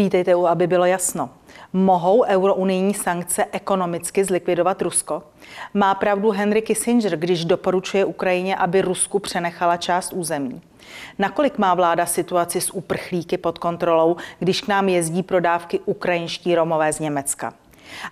Vítejte 0.00 0.34
u, 0.34 0.46
aby 0.46 0.66
bylo 0.66 0.84
jasno. 0.84 1.30
Mohou 1.72 2.24
eurounijní 2.24 2.94
sankce 2.94 3.44
ekonomicky 3.52 4.24
zlikvidovat 4.24 4.82
Rusko? 4.82 5.22
Má 5.74 5.94
pravdu 5.94 6.30
Henry 6.30 6.62
Kissinger, 6.62 7.16
když 7.16 7.44
doporučuje 7.44 8.04
Ukrajině, 8.04 8.56
aby 8.56 8.80
Rusku 8.80 9.18
přenechala 9.18 9.76
část 9.76 10.12
území. 10.12 10.60
Nakolik 11.18 11.58
má 11.58 11.74
vláda 11.74 12.06
situaci 12.06 12.60
s 12.60 12.74
uprchlíky 12.74 13.38
pod 13.38 13.58
kontrolou, 13.58 14.16
když 14.38 14.60
k 14.60 14.68
nám 14.68 14.88
jezdí 14.88 15.22
prodávky 15.22 15.80
ukrajinští 15.84 16.54
Romové 16.54 16.92
z 16.92 16.98
Německa? 16.98 17.54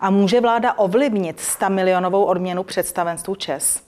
A 0.00 0.10
může 0.10 0.40
vláda 0.40 0.78
ovlivnit 0.78 1.40
100 1.40 1.70
milionovou 1.70 2.24
odměnu 2.24 2.62
představenstvu 2.62 3.34
ČES? 3.34 3.82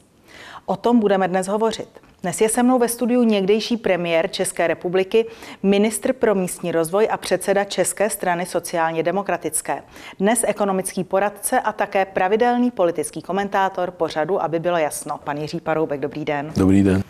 O 0.66 0.76
tom 0.76 1.00
budeme 1.00 1.28
dnes 1.28 1.48
hovořit. 1.48 2.09
Dnes 2.22 2.40
je 2.40 2.48
se 2.48 2.62
mnou 2.62 2.78
ve 2.78 2.88
studiu 2.88 3.22
někdejší 3.22 3.76
premiér 3.76 4.30
České 4.30 4.66
republiky, 4.66 5.26
ministr 5.62 6.12
pro 6.12 6.34
místní 6.34 6.72
rozvoj 6.72 7.08
a 7.10 7.16
předseda 7.16 7.64
České 7.64 8.10
strany 8.10 8.46
sociálně 8.46 9.02
demokratické. 9.02 9.82
Dnes 10.18 10.44
ekonomický 10.48 11.04
poradce 11.04 11.60
a 11.60 11.72
také 11.72 12.04
pravidelný 12.04 12.70
politický 12.70 13.22
komentátor 13.22 13.90
pořadu, 13.90 14.42
aby 14.42 14.58
bylo 14.58 14.78
jasno. 14.78 15.20
Pan 15.24 15.36
Jiří 15.36 15.60
Paroubek, 15.60 16.00
dobrý 16.00 16.24
den. 16.24 16.52
Dobrý 16.56 16.82
den. 16.82 17.02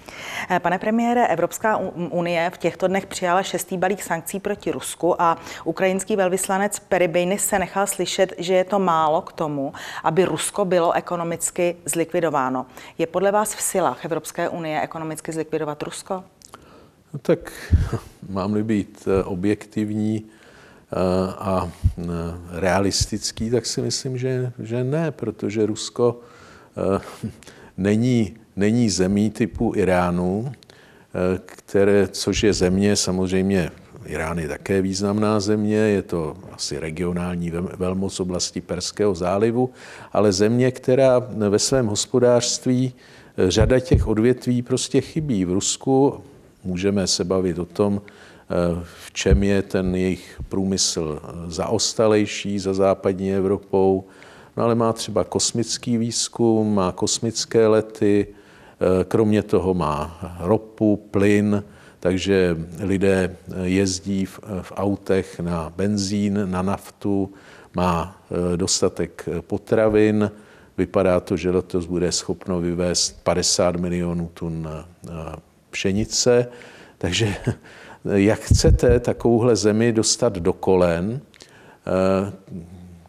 Eh, 0.51 0.61
pane 0.61 0.79
premiére, 0.79 1.27
Evropská 1.27 1.77
unie 1.95 2.51
v 2.55 2.59
těchto 2.59 2.89
dnech 2.89 3.07
přijala 3.07 3.43
šestý 3.43 3.77
balík 3.77 4.03
sankcí 4.03 4.41
proti 4.41 4.71
Rusku 4.71 5.23
a 5.23 5.39
ukrajinský 5.65 6.17
velvyslanec 6.17 6.79
Peribejnis 6.79 7.47
se 7.47 7.59
nechal 7.59 7.87
slyšet, 7.87 8.33
že 8.39 8.55
je 8.55 8.65
to 8.65 8.79
málo 8.79 9.23
k 9.23 9.33
tomu, 9.33 9.73
aby 10.05 10.25
Rusko 10.25 10.65
bylo 10.65 10.93
ekonomicky 10.93 11.77
zlikvidováno. 11.85 12.67
Je 12.99 13.07
podle 13.07 13.33
vás 13.33 13.55
v 13.55 13.63
silách 13.63 14.05
Evropské 14.05 14.49
unie 14.49 14.81
ekonomicky 14.81 15.00
zlikvidovat 15.33 15.83
Rusko? 15.83 16.25
No 17.13 17.19
tak 17.23 17.53
mám-li 18.29 18.63
být 18.63 19.09
eh, 19.09 19.25
objektivní 19.25 20.25
eh, 20.25 20.97
a 21.39 21.73
realistický, 22.51 23.51
tak 23.51 23.67
si 23.67 23.83
myslím, 23.83 24.19
že, 24.19 24.53
že 24.59 24.85
ne, 24.85 25.11
protože 25.11 25.67
Rusko 25.67 26.21
není 27.77 28.37
není 28.61 28.91
zemí 28.91 29.31
typu 29.31 29.73
Iránu, 29.77 30.53
eh, 30.53 31.41
které, 31.47 32.09
což 32.09 32.43
je 32.43 32.53
země 32.53 32.97
samozřejmě, 32.97 33.71
Irán 34.07 34.39
je 34.39 34.49
také 34.49 34.83
významná 34.83 35.41
země, 35.41 35.77
je 35.77 36.03
to 36.03 36.37
asi 36.53 36.79
regionální 36.79 37.51
velmoc 37.77 38.21
oblasti 38.21 38.61
Perského 38.61 39.15
zálivu, 39.15 39.71
ale 40.13 40.33
země, 40.33 40.71
která 40.71 41.19
ve 41.49 41.59
svém 41.59 41.87
hospodářství 41.87 42.93
eh, 42.95 43.01
řada 43.49 43.81
těch 43.81 44.07
odvětví 44.07 44.63
prostě 44.63 45.01
chybí. 45.01 45.45
V 45.45 45.53
Rusku 45.53 46.21
můžeme 46.65 47.07
se 47.07 47.25
bavit 47.25 47.59
o 47.59 47.65
tom, 47.65 48.03
eh, 48.03 48.85
v 49.07 49.13
čem 49.13 49.43
je 49.43 49.63
ten 49.63 49.95
jejich 49.95 50.41
průmysl 50.49 51.21
zaostalejší 51.47 52.59
za 52.59 52.75
západní 52.75 53.35
Evropou, 53.35 54.05
no 54.57 54.65
ale 54.65 54.75
má 54.75 54.93
třeba 54.93 55.25
kosmický 55.25 55.99
výzkum, 55.99 56.75
má 56.75 56.93
kosmické 56.93 57.67
lety, 57.67 58.27
Eh, 58.81 59.05
kromě 59.05 59.43
toho 59.43 59.75
má 59.75 60.19
ropu, 60.41 60.97
plyn, 61.11 61.65
takže 62.01 62.57
lidé 62.81 63.37
jezdí 63.63 64.27
v, 64.27 64.41
v 64.63 64.73
autech 64.77 65.41
na 65.41 65.73
benzín, 65.77 66.51
na 66.51 66.63
naftu, 66.63 67.33
má 67.77 68.17
eh, 68.31 68.57
dostatek 68.57 69.29
potravin. 69.41 70.31
Vypadá 70.81 71.21
to, 71.21 71.37
že 71.37 71.51
letos 71.51 71.87
bude 71.87 72.13
schopno 72.13 72.61
vyvést 72.61 73.23
50 73.23 73.77
milionů 73.77 74.31
tun 74.35 74.69
eh, 74.71 75.11
pšenice. 75.71 76.49
Takže 76.99 77.35
jak 78.15 78.41
chcete 78.41 79.01
takovouhle 79.01 79.57
zemi 79.57 79.93
dostat 79.93 80.33
do 80.33 80.53
kolen, 80.53 81.21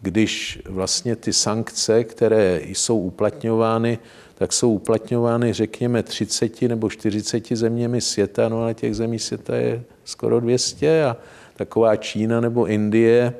když 0.01 0.61
vlastně 0.69 1.15
ty 1.15 1.33
sankce, 1.33 2.03
které 2.03 2.61
jsou 2.63 2.99
uplatňovány, 2.99 3.99
tak 4.35 4.53
jsou 4.53 4.73
uplatňovány, 4.73 5.53
řekněme, 5.53 6.03
30 6.03 6.61
nebo 6.61 6.89
40 6.89 7.47
zeměmi 7.51 8.01
světa, 8.01 8.49
no 8.49 8.63
ale 8.63 8.73
těch 8.73 8.95
zemí 8.95 9.19
světa 9.19 9.55
je 9.55 9.83
skoro 10.03 10.39
200 10.39 11.03
a 11.03 11.17
taková 11.55 11.95
Čína 11.95 12.41
nebo 12.41 12.65
Indie, 12.65 13.33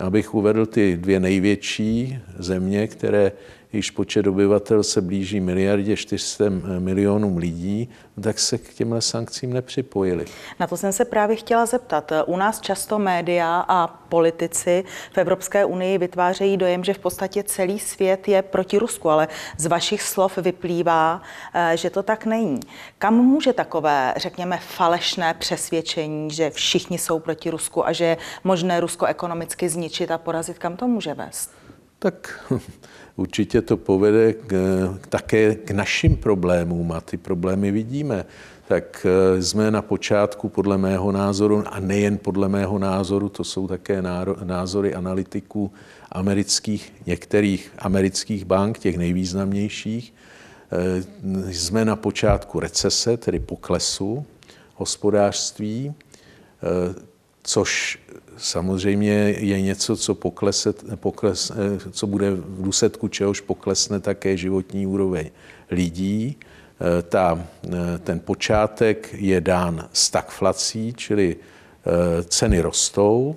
abych 0.00 0.34
uvedl 0.34 0.66
ty 0.66 0.96
dvě 0.96 1.20
největší 1.20 2.18
země, 2.38 2.86
které 2.86 3.32
již 3.72 3.90
počet 3.90 4.26
obyvatel 4.26 4.82
se 4.82 5.00
blíží 5.00 5.40
miliardě 5.40 5.96
400 5.96 6.44
milionům 6.78 7.36
lidí, 7.36 7.88
tak 8.22 8.38
se 8.38 8.58
k 8.58 8.74
těmhle 8.74 9.00
sankcím 9.00 9.52
nepřipojili. 9.52 10.24
Na 10.60 10.66
to 10.66 10.76
jsem 10.76 10.92
se 10.92 11.04
právě 11.04 11.36
chtěla 11.36 11.66
zeptat. 11.66 12.12
U 12.26 12.36
nás 12.36 12.60
často 12.60 12.98
média 12.98 13.64
a 13.68 13.86
politici 13.86 14.84
v 15.12 15.18
Evropské 15.18 15.64
unii 15.64 15.98
vytvářejí 15.98 16.56
dojem, 16.56 16.84
že 16.84 16.94
v 16.94 16.98
podstatě 16.98 17.42
celý 17.42 17.78
svět 17.78 18.28
je 18.28 18.42
proti 18.42 18.78
Rusku, 18.78 19.10
ale 19.10 19.28
z 19.58 19.66
vašich 19.66 20.02
slov 20.02 20.38
vyplývá, 20.38 21.22
eh, 21.54 21.76
že 21.76 21.90
to 21.90 22.02
tak 22.02 22.26
není. 22.26 22.60
Kam 22.98 23.14
může 23.14 23.52
takové, 23.52 24.14
řekněme, 24.16 24.58
falešné 24.62 25.34
přesvědčení, 25.34 26.30
že 26.30 26.50
všichni 26.50 26.98
jsou 26.98 27.18
proti 27.18 27.50
Rusku 27.50 27.86
a 27.86 27.92
že 27.92 28.04
je 28.04 28.16
možné 28.44 28.80
Rusko 28.80 29.06
ekonomicky 29.06 29.68
zničit 29.68 30.10
a 30.10 30.18
porazit, 30.18 30.58
kam 30.58 30.76
to 30.76 30.86
může 30.86 31.14
vést? 31.14 31.50
Tak 31.98 32.44
určitě 33.16 33.62
to 33.62 33.76
povede 33.76 34.32
k, 34.32 34.54
také 35.08 35.54
k 35.54 35.70
našim 35.70 36.16
problémům 36.16 36.92
a 36.92 37.00
ty 37.00 37.16
problémy 37.16 37.70
vidíme. 37.70 38.24
Tak 38.68 39.06
eh, 39.06 39.42
jsme 39.42 39.70
na 39.70 39.82
počátku, 39.82 40.48
podle 40.48 40.78
mého 40.78 41.12
názoru, 41.12 41.64
a 41.66 41.80
nejen 41.80 42.18
podle 42.18 42.48
mého 42.48 42.78
názoru, 42.78 43.28
to 43.28 43.44
jsou 43.44 43.68
také 43.68 44.02
názory 44.44 44.94
analytiků 44.94 45.72
amerických, 46.12 46.92
některých 47.06 47.72
amerických 47.78 48.44
bank, 48.44 48.78
těch 48.78 48.98
nejvýznamnějších, 48.98 50.14
eh, 50.72 51.52
jsme 51.52 51.84
na 51.84 51.96
počátku 51.96 52.60
recese, 52.60 53.16
tedy 53.16 53.40
poklesu 53.40 54.26
hospodářství, 54.74 55.94
eh, 55.94 56.94
což 57.42 57.98
samozřejmě 58.36 59.12
je 59.38 59.60
něco, 59.60 59.96
co, 59.96 60.14
poklese, 60.14 60.74
pokles, 60.94 61.52
co 61.90 62.06
bude 62.06 62.30
v 62.30 62.62
důsledku 62.62 63.08
čehož 63.08 63.40
poklesne 63.40 64.00
také 64.00 64.36
životní 64.36 64.86
úroveň 64.86 65.30
lidí. 65.70 66.36
E, 66.36 67.02
ta, 67.02 67.46
e, 67.64 67.98
ten 67.98 68.20
počátek 68.20 69.14
je 69.18 69.40
dán 69.40 69.88
stagflací, 69.92 70.94
čili 70.96 71.36
e, 71.36 72.22
ceny 72.22 72.60
rostou 72.60 73.36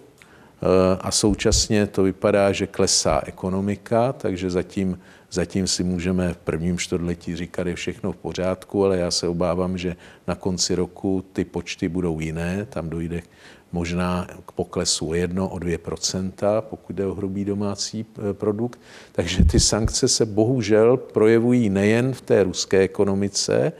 a 1.01 1.11
současně 1.11 1.87
to 1.87 2.03
vypadá, 2.03 2.51
že 2.51 2.67
klesá 2.67 3.21
ekonomika, 3.25 4.13
takže 4.13 4.49
zatím, 4.49 4.99
zatím 5.31 5.67
si 5.67 5.83
můžeme 5.83 6.33
v 6.33 6.37
prvním 6.37 6.77
čtvrtletí 6.77 7.35
říkat, 7.35 7.67
je 7.67 7.75
všechno 7.75 8.11
v 8.11 8.17
pořádku, 8.17 8.85
ale 8.85 8.97
já 8.97 9.11
se 9.11 9.27
obávám, 9.27 9.77
že 9.77 9.95
na 10.27 10.35
konci 10.35 10.75
roku 10.75 11.25
ty 11.33 11.45
počty 11.45 11.89
budou 11.89 12.19
jiné, 12.19 12.67
tam 12.69 12.89
dojde 12.89 13.21
možná 13.71 14.27
k 14.45 14.51
poklesu 14.51 15.09
o 15.09 15.13
1, 15.13 15.43
o 15.43 15.57
2% 15.57 16.61
pokud 16.61 16.95
jde 16.95 17.05
o 17.05 17.13
hrubý 17.13 17.45
domácí 17.45 18.05
e, 18.29 18.33
produkt. 18.33 18.79
Takže 19.11 19.45
ty 19.45 19.59
sankce 19.59 20.07
se 20.07 20.25
bohužel 20.25 20.97
projevují 20.97 21.69
nejen 21.69 22.13
v 22.13 22.21
té 22.21 22.43
ruské 22.43 22.79
ekonomice, 22.79 23.71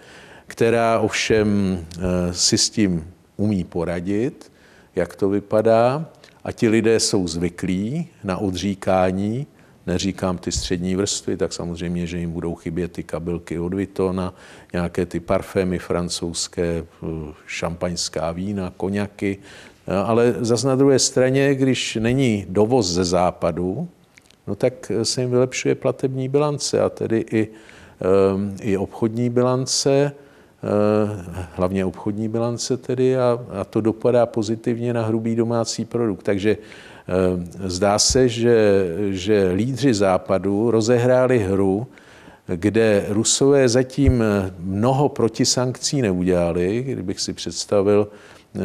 která 0.47 0.99
ovšem 0.99 1.77
e, 1.77 2.33
si 2.33 2.57
s 2.57 2.69
tím 2.69 3.13
umí 3.37 3.63
poradit, 3.63 4.51
jak 4.95 5.15
to 5.15 5.29
vypadá, 5.29 6.09
a 6.43 6.51
ti 6.51 6.69
lidé 6.69 6.99
jsou 6.99 7.27
zvyklí 7.27 8.07
na 8.23 8.37
odříkání, 8.37 9.47
neříkám 9.89 10.37
ty 10.37 10.51
střední 10.51 10.95
vrstvy, 10.95 11.37
tak 11.37 11.53
samozřejmě, 11.53 12.07
že 12.07 12.17
jim 12.17 12.31
budou 12.31 12.55
chybět 12.55 12.91
ty 12.91 13.03
kabelky 13.03 13.59
od 13.59 13.73
Vitona, 13.73 14.33
nějaké 14.73 15.05
ty 15.05 15.19
parfémy 15.19 15.79
francouzské, 15.79 16.67
e, 16.67 16.85
šampaňská 17.47 18.31
vína, 18.31 18.73
koněky, 18.77 19.37
ale 20.05 20.35
zase 20.39 20.67
na 20.67 20.75
druhé 20.75 20.99
straně, 20.99 21.55
když 21.55 21.97
není 22.01 22.45
dovoz 22.49 22.87
ze 22.87 23.05
západu, 23.05 23.87
no 24.47 24.55
tak 24.55 24.91
se 25.03 25.21
jim 25.21 25.31
vylepšuje 25.31 25.75
platební 25.75 26.29
bilance 26.29 26.81
a 26.81 26.89
tedy 26.89 27.25
i, 27.31 27.47
i 28.61 28.77
obchodní 28.77 29.29
bilance, 29.29 30.11
eh, 30.11 31.45
hlavně 31.53 31.85
obchodní 31.85 32.27
bilance 32.27 32.77
tedy 32.77 33.17
a, 33.17 33.39
a 33.61 33.63
to 33.63 33.81
dopadá 33.81 34.25
pozitivně 34.25 34.93
na 34.93 35.05
hrubý 35.05 35.35
domácí 35.35 35.85
produkt. 35.85 36.23
Takže 36.23 36.57
zdá 37.65 37.99
se, 37.99 38.29
že, 38.29 38.85
že 39.09 39.51
lídři 39.55 39.93
západu 39.93 40.71
rozehráli 40.71 41.39
hru, 41.39 41.87
kde 42.55 43.05
Rusové 43.09 43.69
zatím 43.69 44.23
mnoho 44.59 45.09
protisankcí 45.09 46.01
neudělali. 46.01 46.83
Kdybych 46.83 47.19
si 47.19 47.33
představil, 47.33 48.07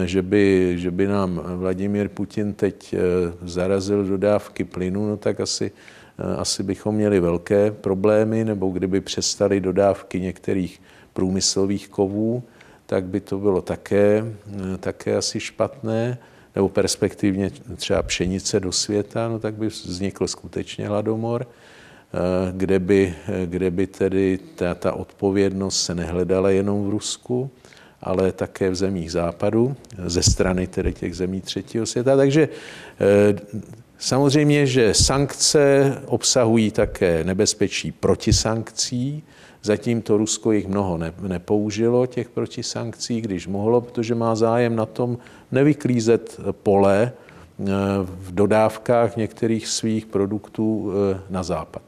že 0.05 0.23
by, 0.23 0.75
že 0.79 0.91
by 0.91 1.07
nám 1.07 1.43
Vladimír 1.57 2.09
Putin 2.09 2.55
teď 2.55 2.95
eh, 2.95 2.99
zarazil 3.43 4.05
dodávky 4.05 4.65
plynu, 4.65 5.09
no 5.09 5.17
tak 5.17 5.41
asi, 5.41 5.71
eh, 6.19 6.37
asi 6.37 6.63
bychom 6.63 6.95
měli 6.95 7.21
velké 7.21 7.71
problémy, 7.71 8.45
nebo 8.45 8.69
kdyby 8.69 9.01
přestali 9.01 9.61
dodávky 9.61 10.21
některých 10.21 10.83
průmyslových 11.13 11.89
kovů, 11.89 12.43
tak 12.87 13.05
by 13.05 13.21
to 13.21 13.39
bylo 13.39 13.63
také, 13.63 14.25
eh, 14.25 14.79
také 14.79 15.17
asi 15.17 15.41
špatné. 15.41 16.19
Nebo 16.55 16.69
perspektivně 16.69 17.51
třeba 17.77 18.03
pšenice 18.03 18.61
do 18.61 18.73
světa, 18.73 19.29
no 19.29 19.39
tak 19.39 19.55
by 19.55 19.67
vznikl 19.67 20.27
skutečně 20.27 20.89
hladomor, 20.89 21.47
eh, 21.47 22.19
kde 22.53 22.79
by, 22.79 23.15
kde 23.47 23.71
by 23.71 23.87
tedy 23.87 24.39
ta, 24.55 24.75
ta 24.75 24.93
odpovědnost 24.93 25.85
se 25.85 25.95
nehledala 25.95 26.51
jenom 26.51 26.87
v 26.87 26.91
Rusku, 26.91 27.51
ale 28.03 28.33
také 28.33 28.71
v 28.71 28.75
zemích 28.75 29.13
západu, 29.13 29.77
ze 30.07 30.23
strany 30.23 30.67
tedy 30.67 30.93
těch 30.93 31.17
zemí 31.17 31.41
třetího 31.41 31.87
světa. 31.87 32.17
Takže 32.17 32.49
samozřejmě, 33.99 34.67
že 34.67 34.95
sankce 34.95 35.93
obsahují 36.07 36.71
také 36.71 37.25
nebezpečí 37.25 37.93
protisankcí, 37.93 39.23
Zatím 39.65 40.03
to 40.03 40.17
Rusko 40.17 40.53
jich 40.53 40.69
mnoho 40.69 40.99
ne, 40.99 41.13
nepoužilo, 41.21 42.07
těch 42.07 42.29
protisankcí, 42.29 43.21
když 43.21 43.47
mohlo, 43.47 43.81
protože 43.81 44.15
má 44.15 44.35
zájem 44.35 44.77
na 44.77 44.87
tom 44.87 45.19
nevyklízet 45.53 46.41
pole 46.53 47.13
eh, 47.13 47.65
v 48.05 48.35
dodávkách 48.35 49.17
některých 49.17 49.69
svých 49.69 50.07
produktů 50.07 50.93
eh, 50.93 51.21
na 51.31 51.43
západ. 51.43 51.83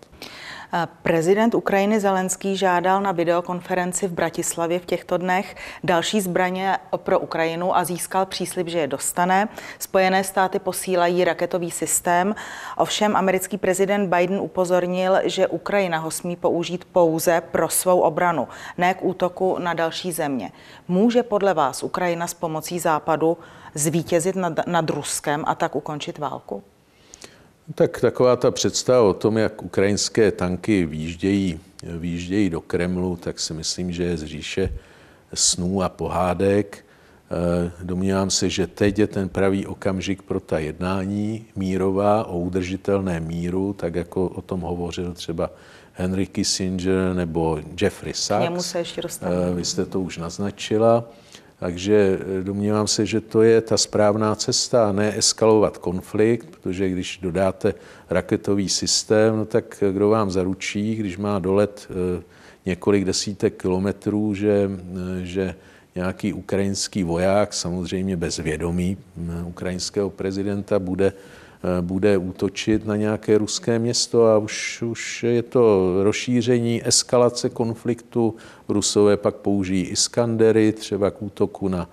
Prezident 0.84 1.54
Ukrajiny 1.54 2.00
Zelenský 2.00 2.56
žádal 2.56 3.00
na 3.00 3.12
videokonferenci 3.12 4.08
v 4.08 4.12
Bratislavě 4.12 4.78
v 4.78 4.86
těchto 4.86 5.16
dnech 5.16 5.56
další 5.84 6.20
zbraně 6.20 6.78
pro 6.96 7.18
Ukrajinu 7.20 7.76
a 7.76 7.84
získal 7.84 8.26
příslip, 8.26 8.68
že 8.68 8.78
je 8.78 8.86
dostane. 8.86 9.48
Spojené 9.78 10.24
státy 10.24 10.58
posílají 10.58 11.24
raketový 11.24 11.70
systém. 11.70 12.34
Ovšem 12.76 13.16
americký 13.16 13.58
prezident 13.58 14.08
Biden 14.08 14.40
upozornil, 14.40 15.18
že 15.24 15.46
Ukrajina 15.46 15.98
ho 15.98 16.10
smí 16.10 16.36
použít 16.36 16.84
pouze 16.84 17.40
pro 17.40 17.68
svou 17.68 18.00
obranu, 18.00 18.48
ne 18.78 18.94
k 18.94 19.04
útoku 19.04 19.58
na 19.58 19.74
další 19.74 20.12
země. 20.12 20.52
Může 20.88 21.22
podle 21.22 21.54
vás 21.54 21.82
Ukrajina 21.82 22.26
s 22.26 22.34
pomocí 22.34 22.78
Západu 22.78 23.38
zvítězit 23.74 24.36
nad, 24.36 24.66
nad 24.66 24.90
Ruskem 24.90 25.44
a 25.46 25.54
tak 25.54 25.76
ukončit 25.76 26.18
válku? 26.18 26.62
Tak 27.74 28.00
taková 28.00 28.36
ta 28.36 28.50
představa 28.50 29.02
o 29.02 29.12
tom, 29.12 29.38
jak 29.38 29.62
ukrajinské 29.62 30.32
tanky 30.32 30.86
výjíždějí, 30.86 31.60
výjíždějí 31.82 32.50
do 32.50 32.60
Kremlu, 32.60 33.16
tak 33.16 33.40
si 33.40 33.54
myslím, 33.54 33.92
že 33.92 34.04
je 34.04 34.16
z 34.16 34.24
říše 34.24 34.72
snů 35.34 35.82
a 35.82 35.88
pohádek. 35.88 36.84
Eh, 37.30 37.72
domnívám 37.82 38.30
se, 38.30 38.50
že 38.50 38.66
teď 38.66 38.98
je 38.98 39.06
ten 39.06 39.28
pravý 39.28 39.66
okamžik 39.66 40.22
pro 40.22 40.40
ta 40.40 40.58
jednání 40.58 41.46
mírová 41.56 42.24
o 42.24 42.38
udržitelné 42.38 43.20
míru, 43.20 43.72
tak 43.72 43.94
jako 43.94 44.28
o 44.28 44.42
tom 44.42 44.60
hovořil 44.60 45.12
třeba 45.12 45.50
Henry 45.92 46.26
Kissinger 46.26 47.14
nebo 47.14 47.58
Jeffrey 47.80 48.14
Sachs. 48.14 48.46
K 48.46 48.50
němu 48.50 48.62
se 48.62 48.78
ještě 48.78 49.02
dostaneme. 49.02 49.42
Eh, 49.50 49.54
vy 49.54 49.64
jste 49.64 49.86
to 49.86 50.00
už 50.00 50.18
naznačila. 50.18 51.04
Takže 51.58 52.18
eh, 52.20 52.42
domnívám 52.42 52.86
se, 52.86 53.06
že 53.06 53.20
to 53.20 53.42
je 53.42 53.60
ta 53.60 53.76
správná 53.76 54.34
cesta, 54.34 54.92
ne 54.92 55.18
eskalovat 55.18 55.78
konflikt, 55.78 56.46
protože 56.46 56.88
když 56.88 57.18
dodáte 57.22 57.74
raketový 58.10 58.68
systém, 58.68 59.36
no 59.36 59.44
tak 59.44 59.82
eh, 59.82 59.92
kdo 59.92 60.08
vám 60.08 60.30
zaručí, 60.30 60.94
když 60.94 61.16
má 61.16 61.38
dolet 61.38 61.88
eh, 61.90 62.22
několik 62.66 63.04
desítek 63.04 63.62
kilometrů, 63.62 64.34
že, 64.34 64.70
že 65.22 65.54
nějaký 65.94 66.32
ukrajinský 66.32 67.02
voják, 67.02 67.54
samozřejmě 67.54 68.16
bez 68.16 68.38
vědomí 68.38 68.96
ukrajinského 69.44 70.10
prezidenta, 70.10 70.78
bude 70.78 71.12
bude 71.80 72.16
útočit 72.16 72.86
na 72.86 72.96
nějaké 72.96 73.38
ruské 73.38 73.78
město 73.78 74.26
a 74.26 74.38
už, 74.38 74.82
už 74.82 75.22
je 75.22 75.42
to 75.42 75.94
rozšíření, 76.04 76.86
eskalace 76.86 77.48
konfliktu. 77.50 78.34
Rusové 78.68 79.16
pak 79.16 79.34
použijí 79.34 79.82
Iskandery 79.84 80.72
třeba 80.72 81.10
k 81.10 81.22
útoku 81.22 81.68
na, 81.68 81.88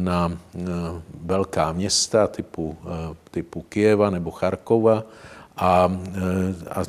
na, 0.00 0.38
na 0.54 1.02
velká 1.22 1.72
města 1.72 2.26
typu, 2.26 2.76
eh, 2.84 3.16
typu 3.30 3.62
Kijeva 3.62 4.10
nebo 4.10 4.30
Charkova 4.30 5.04
a, 5.56 5.98
eh, 6.14 6.54
a 6.70 6.84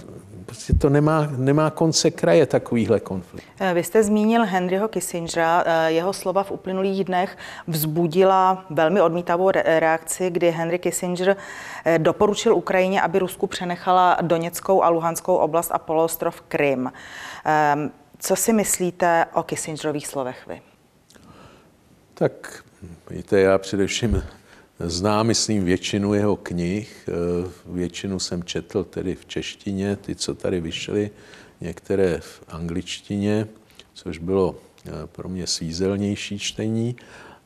prostě 0.48 0.74
to 0.74 0.90
nemá, 0.90 1.28
nemá 1.38 1.70
konce 1.70 2.12
kraje 2.12 2.46
takovýhle 2.46 3.00
konflikt. 3.00 3.48
Eh, 3.60 3.74
vy 3.74 3.84
jste 3.84 4.04
zmínil 4.04 4.46
Henryho 4.46 4.88
Kissingera. 4.88 5.64
Eh, 5.66 5.92
jeho 5.92 6.14
slova 6.14 6.44
v 6.44 6.52
uplynulých 6.52 7.04
dnech 7.04 7.38
vzbudila 7.68 8.66
velmi 8.70 9.02
odmítavou 9.02 9.52
reakci, 9.52 10.30
kdy 10.30 10.52
Henry 10.52 10.80
Kissinger 10.80 11.36
eh, 11.86 12.00
doporučil 12.00 12.56
Ukrajině, 12.56 13.02
aby 13.02 13.20
Rusku 13.20 13.48
přenechala 13.48 14.18
Doněckou 14.22 14.84
a 14.84 14.90
Luhanskou 14.90 15.36
oblast 15.36 15.72
a 15.72 15.78
poloostrov 15.78 16.42
Krym. 16.42 16.92
Ehm, 17.46 17.92
co 18.20 18.36
si 18.36 18.54
myslíte 18.54 19.26
o 19.34 19.44
Kissingerových 19.44 20.08
slovech 20.08 20.48
vy? 20.48 20.62
Tak 22.14 22.64
víte, 23.10 23.40
já 23.40 23.58
především 23.58 24.24
Znám, 24.80 25.28
myslím, 25.28 25.66
většinu 25.66 26.14
jeho 26.14 26.36
knih, 26.36 27.10
eh, 27.10 27.50
většinu 27.66 28.20
jsem 28.20 28.44
četl 28.44 28.84
tedy 28.84 29.16
v 29.16 29.26
češtině, 29.26 29.96
ty, 29.96 30.16
co 30.16 30.36
tady 30.36 30.62
vyšly, 30.62 31.12
některé 31.62 32.20
v 32.20 32.44
angličtině, 32.48 33.48
což 33.94 34.18
bylo 34.18 34.56
eh, 34.86 34.92
pro 35.12 35.30
mě 35.30 35.48
svízelnější 35.48 36.40
čtení, 36.40 36.96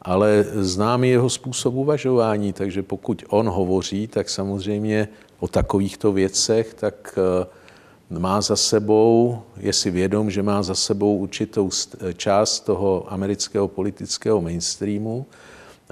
ale 0.02 0.46
znám 0.54 1.04
jeho 1.04 1.30
způsob 1.30 1.74
uvažování, 1.74 2.54
takže 2.54 2.84
pokud 2.84 3.24
on 3.30 3.50
hovoří, 3.50 4.08
tak 4.08 4.30
samozřejmě 4.30 5.08
o 5.40 5.48
takovýchto 5.48 6.12
věcech, 6.12 6.74
tak 6.74 7.16
eh, 7.18 8.20
má 8.20 8.42
za 8.42 8.56
sebou, 8.56 9.42
je 9.58 9.74
si 9.74 9.92
vědom, 9.92 10.32
že 10.32 10.44
má 10.44 10.64
za 10.64 10.76
sebou 10.76 11.18
určitou 11.18 11.70
část 12.18 12.60
toho 12.60 13.14
amerického 13.14 13.68
politického 13.68 14.42
mainstreamu, 14.42 15.26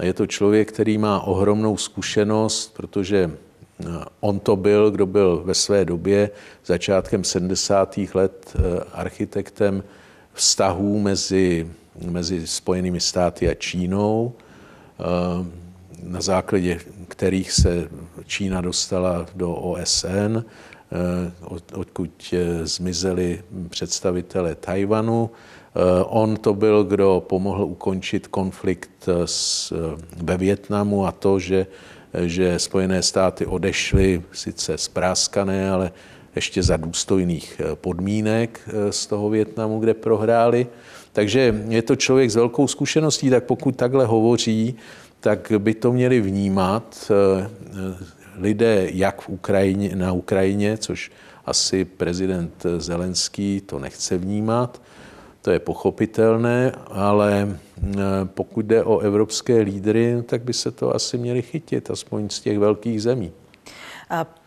a 0.00 0.04
je 0.04 0.12
to 0.12 0.26
člověk, 0.26 0.72
který 0.72 0.98
má 0.98 1.20
ohromnou 1.20 1.76
zkušenost, 1.76 2.74
protože 2.74 3.30
eh, 3.30 3.86
on 4.20 4.40
to 4.40 4.56
byl, 4.56 4.90
kdo 4.90 5.06
byl 5.06 5.42
ve 5.44 5.54
své 5.54 5.84
době 5.84 6.30
začátkem 6.66 7.24
70. 7.24 7.98
let 8.14 8.56
eh, 8.56 8.80
architektem 8.92 9.84
vztahů 10.32 11.00
mezi, 11.00 11.70
mezi 12.10 12.46
Spojenými 12.46 13.00
státy 13.00 13.48
a 13.48 13.54
Čínou, 13.54 14.32
eh, 14.32 15.04
na 16.02 16.20
základě 16.20 16.80
kterých 17.08 17.52
se 17.52 17.88
Čína 18.26 18.60
dostala 18.60 19.26
do 19.34 19.54
OSN, 19.54 20.44
odkud 21.72 22.34
zmizeli 22.64 23.42
představitelé 23.68 24.54
Tajvanu. 24.54 25.30
Eh, 25.74 26.04
on 26.04 26.36
to 26.36 26.54
byl, 26.54 26.84
kdo 26.84 27.24
pomohl 27.26 27.64
ukončit 27.64 28.26
konflikt 28.26 29.08
s, 29.24 29.72
eh, 29.72 30.02
ve 30.22 30.36
Větnamu 30.36 31.06
a 31.06 31.12
to, 31.12 31.38
že, 31.38 31.66
že 32.20 32.58
Spojené 32.58 33.02
státy 33.02 33.46
odešly 33.46 34.22
sice 34.32 34.78
zpráskané, 34.78 35.70
ale 35.70 35.92
ještě 36.36 36.62
za 36.62 36.76
důstojných 36.76 37.60
eh, 37.60 37.76
podmínek 37.76 38.60
z 38.90 39.06
toho 39.06 39.30
Větnamu, 39.30 39.78
kde 39.78 39.94
prohráli. 39.94 40.66
Takže 41.12 41.64
je 41.68 41.82
to 41.82 41.96
člověk 41.96 42.30
s 42.30 42.36
velkou 42.36 42.66
zkušeností, 42.66 43.30
tak 43.30 43.44
pokud 43.44 43.76
takhle 43.76 44.06
hovoří, 44.06 44.74
tak 45.20 45.52
by 45.58 45.74
to 45.74 45.92
měli 45.92 46.20
vnímat 46.20 47.12
lidé 48.40 48.88
jak 48.92 49.20
v 49.20 49.28
Ukrajině, 49.28 49.96
na 49.96 50.12
Ukrajině, 50.12 50.76
což 50.76 51.10
asi 51.46 51.84
prezident 51.84 52.66
Zelenský 52.78 53.62
to 53.66 53.78
nechce 53.78 54.18
vnímat, 54.18 54.82
to 55.42 55.50
je 55.50 55.58
pochopitelné, 55.58 56.72
ale 56.86 57.58
eh, 57.82 57.96
pokud 58.24 58.66
jde 58.66 58.84
o 58.84 58.98
evropské 58.98 59.60
lídry, 59.60 60.22
tak 60.26 60.42
by 60.42 60.52
se 60.52 60.70
to 60.70 60.94
asi 60.94 61.18
měli 61.18 61.42
chytit, 61.42 61.90
aspoň 61.90 62.28
z 62.28 62.40
těch 62.40 62.58
velkých 62.58 63.02
zemí. 63.02 63.32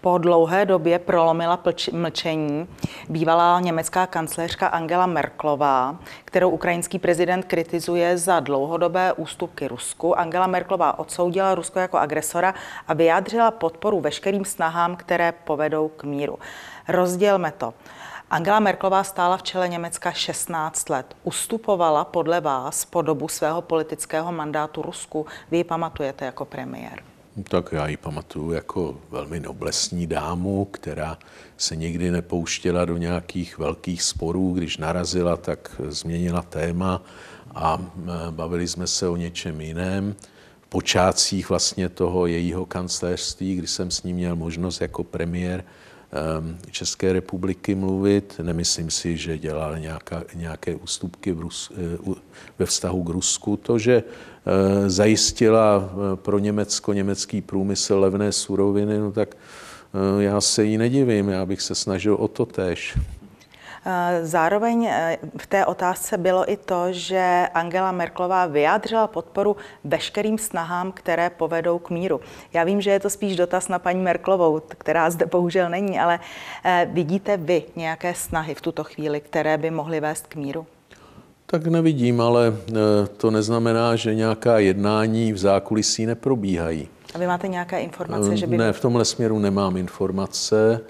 Po 0.01 0.17
dlouhé 0.17 0.65
době 0.65 1.00
prolomila 1.00 1.60
mlčení 1.91 2.67
bývalá 3.10 3.60
německá 3.60 4.08
kancléřka 4.08 4.67
Angela 4.67 5.05
Merklová, 5.05 6.00
kterou 6.25 6.50
ukrajinský 6.50 7.00
prezident 7.00 7.46
kritizuje 7.46 8.17
za 8.17 8.39
dlouhodobé 8.39 9.13
ústupky 9.13 9.67
Rusku. 9.67 10.20
Angela 10.20 10.48
Merklová 10.48 11.00
odsoudila 11.00 11.55
Rusko 11.55 11.79
jako 11.79 11.98
agresora 11.98 12.53
a 12.88 12.93
vyjádřila 12.93 13.51
podporu 13.51 14.00
veškerým 14.00 14.46
snahám, 14.46 14.96
které 14.96 15.32
povedou 15.32 15.88
k 15.88 16.03
míru. 16.03 16.39
Rozdělme 16.88 17.51
to. 17.51 17.74
Angela 18.32 18.60
Merklová 18.60 19.03
stála 19.03 19.38
v 19.38 19.43
čele 19.43 19.70
Německa 19.70 20.12
16 20.12 20.89
let. 20.89 21.15
Ustupovala 21.24 22.05
podle 22.05 22.41
vás 22.41 22.86
po 22.86 23.01
dobu 23.01 23.27
svého 23.27 23.62
politického 23.62 24.32
mandátu 24.32 24.82
Rusku. 24.82 25.25
Vy 25.51 25.58
ji 25.58 25.63
pamatujete 25.63 26.25
jako 26.25 26.46
premiér? 26.46 27.12
Tak 27.49 27.71
já 27.71 27.87
ji 27.87 27.97
pamatuju 27.97 28.51
jako 28.51 28.97
velmi 29.09 29.39
noblesní 29.39 30.07
dámu, 30.07 30.65
která 30.65 31.17
se 31.57 31.75
nikdy 31.75 32.11
nepouštěla 32.11 32.85
do 32.85 32.97
nějakých 32.97 33.57
velkých 33.57 34.03
sporů. 34.03 34.53
Když 34.53 34.77
narazila, 34.77 35.37
tak 35.37 35.81
změnila 35.87 36.41
téma 36.41 37.01
a 37.55 37.91
bavili 38.29 38.67
jsme 38.67 38.87
se 38.87 39.07
o 39.07 39.15
něčem 39.15 39.61
jiném. 39.61 40.15
V 40.61 40.67
počátcích 40.67 41.49
vlastně 41.49 41.89
toho 41.89 42.27
jejího 42.27 42.65
kancléřství, 42.65 43.55
kdy 43.55 43.67
jsem 43.67 43.91
s 43.91 44.03
ní 44.03 44.13
měl 44.13 44.35
možnost 44.35 44.81
jako 44.81 45.03
premiér 45.03 45.63
České 46.71 47.13
republiky 47.13 47.75
mluvit. 47.75 48.39
Nemyslím 48.43 48.91
si, 48.91 49.17
že 49.17 49.37
dělal 49.37 49.79
nějaká, 49.79 50.23
nějaké 50.35 50.75
ústupky 50.75 51.31
v 51.31 51.39
Rus, 51.39 51.71
ve 52.59 52.65
vztahu 52.65 53.03
k 53.03 53.09
Rusku. 53.09 53.57
To, 53.57 53.79
že 53.79 54.03
zajistila 54.88 55.89
pro 56.15 56.39
Německo, 56.39 56.93
německý 56.93 57.41
průmysl 57.41 58.00
levné 58.00 58.31
suroviny, 58.31 59.00
no 59.00 59.12
tak 59.12 59.35
já 60.19 60.41
se 60.41 60.63
jí 60.63 60.77
nedivím, 60.77 61.29
já 61.29 61.45
bych 61.45 61.62
se 61.62 61.75
snažil 61.75 62.15
o 62.15 62.27
to 62.27 62.45
též. 62.45 62.97
Zároveň 64.21 64.85
eh, 64.85 65.17
v 65.38 65.47
té 65.47 65.65
otázce 65.65 66.17
bylo 66.17 66.51
i 66.51 66.57
to, 66.57 66.85
že 66.91 67.47
Angela 67.53 67.91
Merklová 67.91 68.45
vyjádřila 68.45 69.07
podporu 69.07 69.55
veškerým 69.83 70.38
snahám, 70.38 70.91
které 70.91 71.29
povedou 71.29 71.79
k 71.79 71.89
míru. 71.89 72.21
Já 72.53 72.63
vím, 72.63 72.81
že 72.81 72.91
je 72.91 73.00
to 73.00 73.09
spíš 73.09 73.35
dotaz 73.35 73.67
na 73.67 73.79
paní 73.79 74.01
Merklovou, 74.01 74.62
která 74.67 75.09
zde 75.09 75.25
bohužel 75.25 75.69
není, 75.69 76.00
ale 76.00 76.19
eh, 76.63 76.88
vidíte 76.91 77.38
vy 77.38 77.63
nějaké 77.75 78.13
snahy 78.13 78.55
v 78.55 78.62
tuto 78.62 78.83
chvíli, 78.83 79.21
které 79.21 79.57
by 79.57 79.71
mohly 79.71 80.00
vést 80.00 80.27
k 80.27 80.35
míru? 80.35 80.65
Tak 81.45 81.67
nevidím, 81.67 82.21
ale 82.21 82.53
eh, 82.69 82.73
to 83.17 83.31
neznamená, 83.31 83.95
že 83.95 84.15
nějaká 84.15 84.59
jednání 84.59 85.33
v 85.33 85.38
zákulisí 85.38 86.05
neprobíhají. 86.05 86.88
A 87.15 87.17
vy 87.17 87.27
máte 87.27 87.47
nějaké 87.47 87.79
informace, 87.79 88.38
že 88.38 88.47
by... 88.47 88.57
Ne, 88.57 88.73
v 88.73 88.81
tomhle 88.81 89.05
směru 89.05 89.39
nemám 89.39 89.77
informace. 89.77 90.81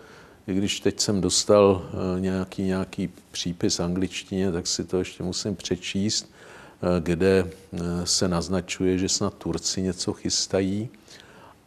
I 0.48 0.54
když 0.54 0.80
teď 0.80 1.00
jsem 1.00 1.22
dostal 1.22 1.82
eh, 1.86 2.22
nějaký, 2.22 2.64
nějaký 2.64 3.10
přípis 3.32 3.80
angličtině, 3.80 4.52
tak 4.52 4.68
si 4.68 4.84
to 4.84 5.00
ještě 5.00 5.24
musím 5.24 5.56
přečíst, 5.56 6.34
kde 7.00 7.48
se 8.04 8.28
naznačuje, 8.28 8.98
že 8.98 9.10
snad 9.10 9.34
Turci 9.34 9.82
něco 9.82 10.14
chystají 10.14 10.90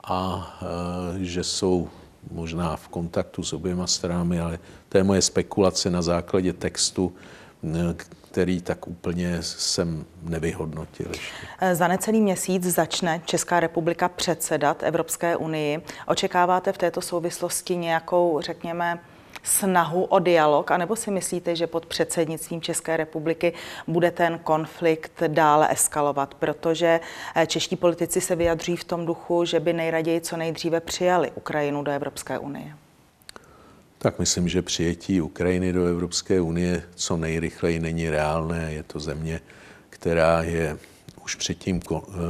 a 0.04 0.50
že 1.18 1.44
jsou 1.44 1.88
možná 2.30 2.76
v 2.76 2.88
kontaktu 2.88 3.42
s 3.42 3.52
oběma 3.52 3.86
stranami, 3.86 4.40
ale 4.40 4.58
to 4.88 4.98
je 4.98 5.04
moje 5.04 5.22
spekulace 5.22 5.90
na 5.90 6.02
základě 6.02 6.52
textu, 6.52 7.12
který 8.36 8.60
tak 8.60 8.88
úplně 8.88 9.42
jsem 9.42 10.04
nevyhodnotil 10.22 11.06
ještě. 11.08 11.74
Za 11.74 11.88
necelý 11.88 12.20
měsíc 12.20 12.62
začne 12.62 13.20
Česká 13.24 13.60
republika 13.60 14.08
předsedat 14.08 14.82
Evropské 14.82 15.36
unii. 15.36 15.82
Očekáváte 16.06 16.72
v 16.72 16.78
této 16.78 17.00
souvislosti 17.00 17.76
nějakou, 17.76 18.40
řekněme, 18.40 18.98
snahu 19.42 20.04
o 20.04 20.18
dialog, 20.18 20.70
anebo 20.70 20.96
si 20.96 21.10
myslíte, 21.10 21.56
že 21.56 21.66
pod 21.66 21.86
předsednictvím 21.86 22.60
České 22.60 22.96
republiky 22.96 23.52
bude 23.86 24.10
ten 24.10 24.38
konflikt 24.38 25.22
dále 25.26 25.72
eskalovat, 25.72 26.34
protože 26.34 27.00
eh, 27.34 27.46
čeští 27.46 27.76
politici 27.76 28.20
se 28.20 28.36
vyjadří 28.36 28.76
v 28.76 28.84
tom 28.84 29.06
duchu, 29.06 29.44
že 29.44 29.60
by 29.60 29.72
nejraději 29.72 30.20
co 30.20 30.36
nejdříve 30.36 30.80
přijali 30.80 31.30
Ukrajinu 31.30 31.82
do 31.82 31.92
Evropské 31.92 32.38
unie? 32.38 32.74
Tak 34.06 34.18
myslím, 34.18 34.48
že 34.48 34.62
přijetí 34.62 35.20
Ukrajiny 35.20 35.72
do 35.72 35.86
Evropské 35.86 36.40
unie 36.40 36.82
co 36.94 37.16
nejrychleji 37.16 37.78
není 37.78 38.10
reálné. 38.10 38.72
Je 38.72 38.82
to 38.82 39.00
země, 39.00 39.40
která 39.90 40.42
je 40.42 40.78
už 41.24 41.34
před 41.34 41.58
tím 41.58 41.80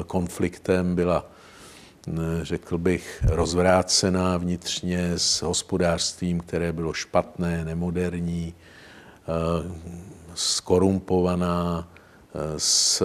konfliktem 0.06 0.94
byla, 0.94 1.30
řekl 2.42 2.78
bych, 2.78 3.24
rozvrácená 3.28 4.36
vnitřně 4.36 5.12
s 5.16 5.42
hospodářstvím, 5.42 6.40
které 6.40 6.72
bylo 6.72 6.92
špatné, 6.92 7.64
nemoderní, 7.64 8.54
skorumpovaná, 10.34 11.88
s 12.56 13.02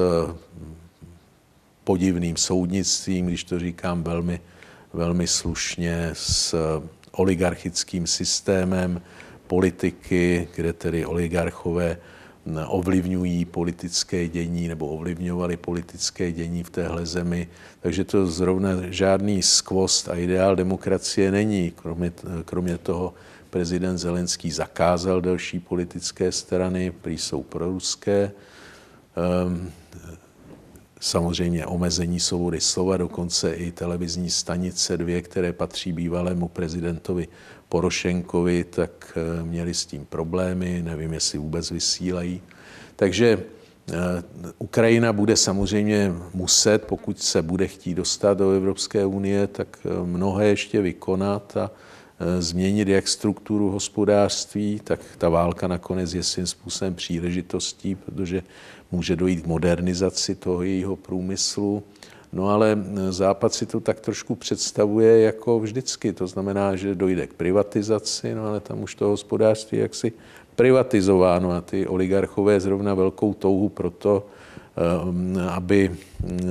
podivným 1.83 2.37
soudnictvím, 2.37 3.25
když 3.25 3.43
to 3.43 3.59
říkám 3.59 4.03
velmi, 4.03 4.41
velmi 4.93 5.27
slušně, 5.27 6.09
s 6.13 6.55
oligarchickým 7.11 8.07
systémem 8.07 9.01
politiky, 9.47 10.47
kde 10.55 10.73
tedy 10.73 11.05
oligarchové 11.05 11.97
ovlivňují 12.67 13.45
politické 13.45 14.27
dění 14.27 14.67
nebo 14.67 14.87
ovlivňovali 14.87 15.57
politické 15.57 16.31
dění 16.31 16.63
v 16.63 16.69
téhle 16.69 17.05
zemi. 17.05 17.47
Takže 17.79 18.03
to 18.03 18.27
zrovna 18.27 18.69
žádný 18.89 19.43
skvost 19.43 20.09
a 20.09 20.15
ideál 20.15 20.55
demokracie 20.55 21.31
není. 21.31 21.71
Kromě, 21.71 22.11
kromě 22.45 22.77
toho 22.77 23.13
prezident 23.49 23.97
Zelenský 23.97 24.51
zakázal 24.51 25.21
další 25.21 25.59
politické 25.59 26.31
strany, 26.31 26.91
prý 26.91 27.17
jsou 27.17 27.43
proruské. 27.43 28.31
Um, 29.45 29.71
samozřejmě 31.01 31.65
omezení 31.65 32.19
svobody 32.19 32.61
slova, 32.61 32.97
dokonce 32.97 33.53
i 33.53 33.71
televizní 33.71 34.29
stanice 34.29 34.97
dvě, 34.97 35.21
které 35.21 35.53
patří 35.53 35.91
bývalému 35.91 36.47
prezidentovi 36.47 37.27
Porošenkovi, 37.69 38.63
tak 38.63 39.17
eh, 39.17 39.43
měli 39.43 39.73
s 39.73 39.85
tím 39.85 40.05
problémy, 40.05 40.81
nevím, 40.83 41.13
jestli 41.13 41.39
vůbec 41.39 41.71
vysílají. 41.71 42.41
Takže 42.95 43.37
eh, 43.37 43.93
Ukrajina 44.57 45.13
bude 45.13 45.37
samozřejmě 45.37 46.13
muset, 46.33 46.85
pokud 46.85 47.19
se 47.19 47.41
bude 47.41 47.67
chtít 47.67 47.93
dostat 47.93 48.37
do 48.37 48.51
Evropské 48.51 49.05
unie, 49.05 49.47
tak 49.47 49.77
eh, 49.85 50.05
mnohé 50.05 50.47
ještě 50.47 50.81
vykonat 50.81 51.57
a 51.57 51.71
změnit 52.39 52.87
jak 52.87 53.07
strukturu 53.07 53.69
hospodářství, 53.69 54.81
tak 54.83 54.99
ta 55.17 55.29
válka 55.29 55.67
nakonec 55.67 56.13
je 56.13 56.23
svým 56.23 56.47
způsobem 56.47 56.95
příležitostí, 56.95 57.95
protože 57.95 58.43
může 58.91 59.15
dojít 59.15 59.41
k 59.41 59.47
modernizaci 59.47 60.35
toho 60.35 60.63
jejího 60.63 60.95
průmyslu. 60.95 61.83
No 62.33 62.49
ale 62.49 62.77
Západ 63.09 63.53
si 63.53 63.65
to 63.65 63.79
tak 63.79 63.99
trošku 63.99 64.35
představuje 64.35 65.21
jako 65.21 65.59
vždycky. 65.59 66.13
To 66.13 66.27
znamená, 66.27 66.75
že 66.75 66.95
dojde 66.95 67.27
k 67.27 67.33
privatizaci, 67.33 68.35
no 68.35 68.45
ale 68.45 68.59
tam 68.59 68.83
už 68.83 68.95
to 68.95 69.05
hospodářství 69.05 69.77
jaksi 69.77 70.13
privatizováno 70.55 71.51
a 71.51 71.61
ty 71.61 71.87
oligarchové 71.87 72.59
zrovna 72.59 72.93
velkou 72.93 73.33
touhu 73.33 73.69
pro 73.69 73.89
to, 73.89 74.25
eh, 74.77 75.41
aby, 75.41 75.91
eh, 76.23 76.45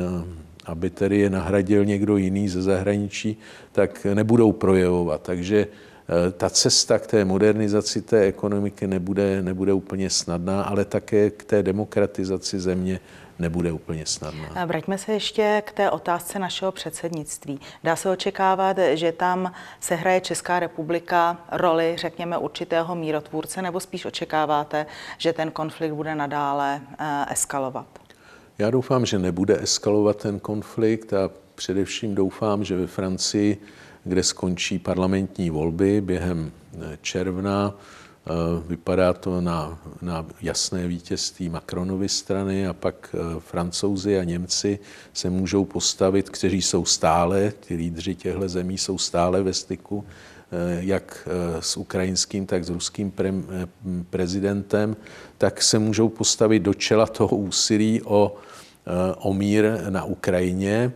aby 0.66 0.90
tedy 0.90 1.18
je 1.18 1.30
nahradil 1.30 1.84
někdo 1.84 2.16
jiný 2.16 2.48
ze 2.48 2.62
zahraničí, 2.62 3.38
tak 3.72 4.06
nebudou 4.14 4.52
projevovat. 4.52 5.22
Takže 5.22 5.66
Eh, 6.10 6.30
ta 6.30 6.50
cesta 6.50 6.98
k 6.98 7.06
té 7.06 7.24
modernizaci 7.24 8.02
té 8.02 8.20
ekonomiky 8.20 8.86
nebude, 8.86 9.42
nebude 9.42 9.72
úplně 9.72 10.10
snadná, 10.10 10.62
ale 10.62 10.84
také 10.84 11.30
k 11.30 11.44
té 11.44 11.62
demokratizaci 11.62 12.60
země 12.60 13.00
nebude 13.38 13.72
úplně 13.72 14.06
snadná. 14.06 14.66
Vraťme 14.66 14.98
se 14.98 15.12
ještě 15.12 15.62
k 15.66 15.72
té 15.72 15.90
otázce 15.90 16.38
našeho 16.38 16.72
předsednictví. 16.72 17.60
Dá 17.84 17.96
se 17.96 18.10
očekávat, 18.10 18.76
že 18.94 19.12
tam 19.12 19.52
se 19.80 19.94
hraje 19.94 20.20
Česká 20.20 20.60
republika 20.60 21.38
roli, 21.52 21.96
řekněme, 21.98 22.38
určitého 22.38 22.94
mírotvůrce, 22.94 23.62
nebo 23.62 23.80
spíš 23.80 24.04
očekáváte, 24.04 24.86
že 25.18 25.32
ten 25.32 25.50
konflikt 25.50 25.92
bude 25.92 26.14
nadále 26.14 26.80
eh, 26.98 27.24
eskalovat? 27.32 27.99
Já 28.60 28.70
doufám, 28.70 29.06
že 29.06 29.18
nebude 29.18 29.62
eskalovat 29.62 30.16
ten 30.16 30.40
konflikt 30.40 31.12
a 31.12 31.30
především 31.54 32.14
doufám, 32.14 32.64
že 32.64 32.76
ve 32.76 32.86
Francii 32.86 33.58
kde 34.04 34.22
skončí 34.22 34.78
parlamentní 34.78 35.50
volby 35.50 36.00
během 36.00 36.52
eh, 36.74 36.98
června. 37.02 37.74
Eh, 37.74 38.30
vypadá 38.66 39.12
to 39.12 39.40
na, 39.40 39.78
na 40.02 40.26
jasné 40.42 40.88
vítězství 40.88 41.48
Macronovy 41.48 42.08
strany 42.08 42.66
a 42.66 42.72
pak 42.72 43.14
eh, 43.14 43.40
francouzi 43.40 44.18
a 44.18 44.24
Němci 44.24 44.78
se 45.12 45.30
můžou 45.30 45.64
postavit, 45.64 46.30
kteří 46.30 46.62
jsou 46.62 46.84
stále, 46.84 47.52
ty 47.66 47.74
lídři 47.74 48.14
těchto 48.14 48.48
zemí 48.48 48.78
jsou 48.78 48.98
stále 48.98 49.42
ve 49.42 49.52
styku, 49.52 50.04
jak 50.80 51.28
s 51.60 51.76
ukrajinským, 51.76 52.46
tak 52.46 52.64
s 52.64 52.68
ruským 52.68 53.10
pre, 53.10 53.34
prezidentem, 54.10 54.96
tak 55.38 55.62
se 55.62 55.78
můžou 55.78 56.08
postavit 56.08 56.60
do 56.60 56.74
čela 56.74 57.06
toho 57.06 57.36
úsilí 57.36 58.02
o, 58.02 58.34
o 59.18 59.34
mír 59.34 59.64
na 59.90 60.04
Ukrajině. 60.04 60.92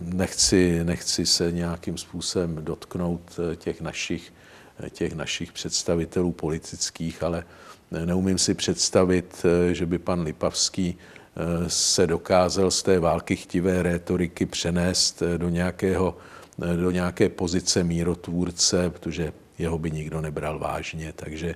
Nechci, 0.00 0.84
nechci 0.84 1.26
se 1.26 1.52
nějakým 1.52 1.98
způsobem 1.98 2.58
dotknout 2.60 3.20
eh, 3.52 3.56
těch 3.56 3.80
našich, 3.80 4.32
eh, 4.80 4.90
těch 4.90 5.12
našich 5.12 5.52
představitelů 5.52 6.32
politických, 6.32 7.22
ale 7.22 7.44
neumím 8.04 8.38
si 8.38 8.54
představit, 8.54 9.42
eh, 9.44 9.74
že 9.74 9.86
by 9.86 9.98
pan 9.98 10.20
Lipavský 10.20 10.98
se 11.66 12.06
dokázal 12.06 12.70
z 12.70 12.82
té 12.82 12.98
války 12.98 13.36
chtivé 13.36 13.82
rétoriky 13.82 14.46
přenést 14.46 15.22
do, 15.36 15.48
nějakého, 15.48 16.16
do 16.58 16.90
nějaké 16.90 17.28
pozice 17.28 17.84
mírotvůrce, 17.84 18.90
protože 18.90 19.32
jeho 19.58 19.78
by 19.78 19.90
nikdo 19.90 20.20
nebral 20.20 20.58
vážně. 20.58 21.12
Takže 21.16 21.54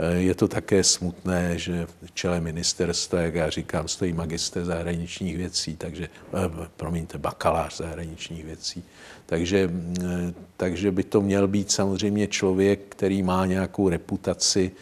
Eh, 0.00 0.16
je 0.16 0.34
to 0.34 0.48
také 0.48 0.84
smutné, 0.84 1.58
že 1.58 1.86
v 2.04 2.14
čele 2.14 2.40
ministerstva, 2.40 3.20
jak 3.20 3.34
já 3.34 3.50
říkám, 3.50 3.88
stojí 3.88 4.12
magister 4.12 4.64
zahraničních 4.64 5.36
věcí, 5.36 5.76
takže, 5.76 6.08
eh, 6.08 6.68
promiňte, 6.76 7.18
bakalář 7.18 7.76
zahraničních 7.76 8.44
věcí. 8.44 8.84
Takže, 9.26 9.70
eh, 10.04 10.34
takže 10.56 10.90
by 10.90 11.04
to 11.04 11.20
měl 11.20 11.48
být 11.48 11.70
samozřejmě 11.70 12.26
člověk, 12.26 12.80
který 12.88 13.22
má 13.22 13.46
nějakou 13.46 13.88
reputaci 13.88 14.72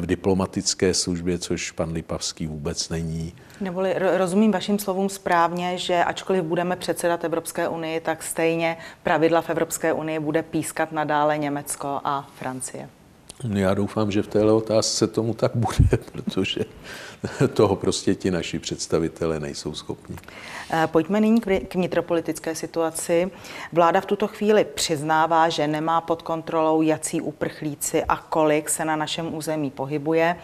v 0.00 0.06
diplomatické 0.06 0.94
službě, 0.94 1.38
což 1.38 1.70
pan 1.70 1.92
Lipavský 1.92 2.46
vůbec 2.46 2.88
není. 2.88 3.34
Neboli 3.60 3.94
rozumím 3.98 4.52
vašim 4.52 4.78
slovům 4.78 5.08
správně, 5.08 5.78
že 5.78 6.04
ačkoliv 6.04 6.44
budeme 6.44 6.76
předsedat 6.76 7.24
Evropské 7.24 7.68
unii, 7.68 8.00
tak 8.00 8.22
stejně 8.22 8.76
pravidla 9.02 9.40
v 9.40 9.50
Evropské 9.50 9.92
unii 9.92 10.18
bude 10.18 10.42
pískat 10.42 10.92
nadále 10.92 11.38
Německo 11.38 12.00
a 12.04 12.28
Francie. 12.38 12.88
Já 13.48 13.74
doufám, 13.74 14.10
že 14.10 14.22
v 14.22 14.26
téhle 14.26 14.52
otázce 14.52 15.06
tomu 15.06 15.34
tak 15.34 15.52
bude, 15.54 15.98
protože 16.12 16.64
toho 17.54 17.76
prostě 17.76 18.14
ti 18.14 18.30
naši 18.30 18.58
představitelé 18.58 19.40
nejsou 19.40 19.74
schopni. 19.74 20.16
Eh, 20.70 20.86
pojďme 20.86 21.20
nyní 21.20 21.40
k 21.40 21.74
vnitropolitické 21.74 22.54
situaci. 22.54 23.30
Vláda 23.72 24.00
v 24.00 24.06
tuto 24.06 24.28
chvíli 24.28 24.64
přiznává, 24.64 25.48
že 25.48 25.66
nemá 25.66 26.00
pod 26.00 26.22
kontrolou, 26.22 26.82
jací 26.82 27.20
uprchlíci 27.20 28.04
a 28.04 28.16
kolik 28.16 28.70
se 28.70 28.84
na 28.84 28.96
našem 28.96 29.34
území 29.34 29.70
pohybuje. 29.70 30.36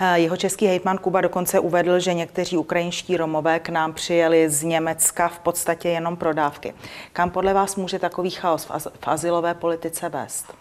Eh, 0.00 0.18
jeho 0.18 0.36
český 0.36 0.66
hejtman 0.66 0.98
Kuba 0.98 1.20
dokonce 1.20 1.60
uvedl, 1.60 1.98
že 1.98 2.14
někteří 2.14 2.56
ukrajinští 2.56 3.16
Romové 3.16 3.60
k 3.60 3.68
nám 3.68 3.92
přijeli 3.92 4.50
z 4.50 4.62
Německa 4.62 5.28
v 5.28 5.38
podstatě 5.38 5.88
jenom 5.88 6.16
pro 6.16 6.34
dávky. 6.34 6.74
Kam 7.12 7.30
podle 7.30 7.54
vás 7.54 7.76
může 7.76 7.98
takový 7.98 8.30
chaos 8.30 8.68
v 9.00 9.08
azylové 9.08 9.54
politice 9.54 10.08
vést? 10.08 10.59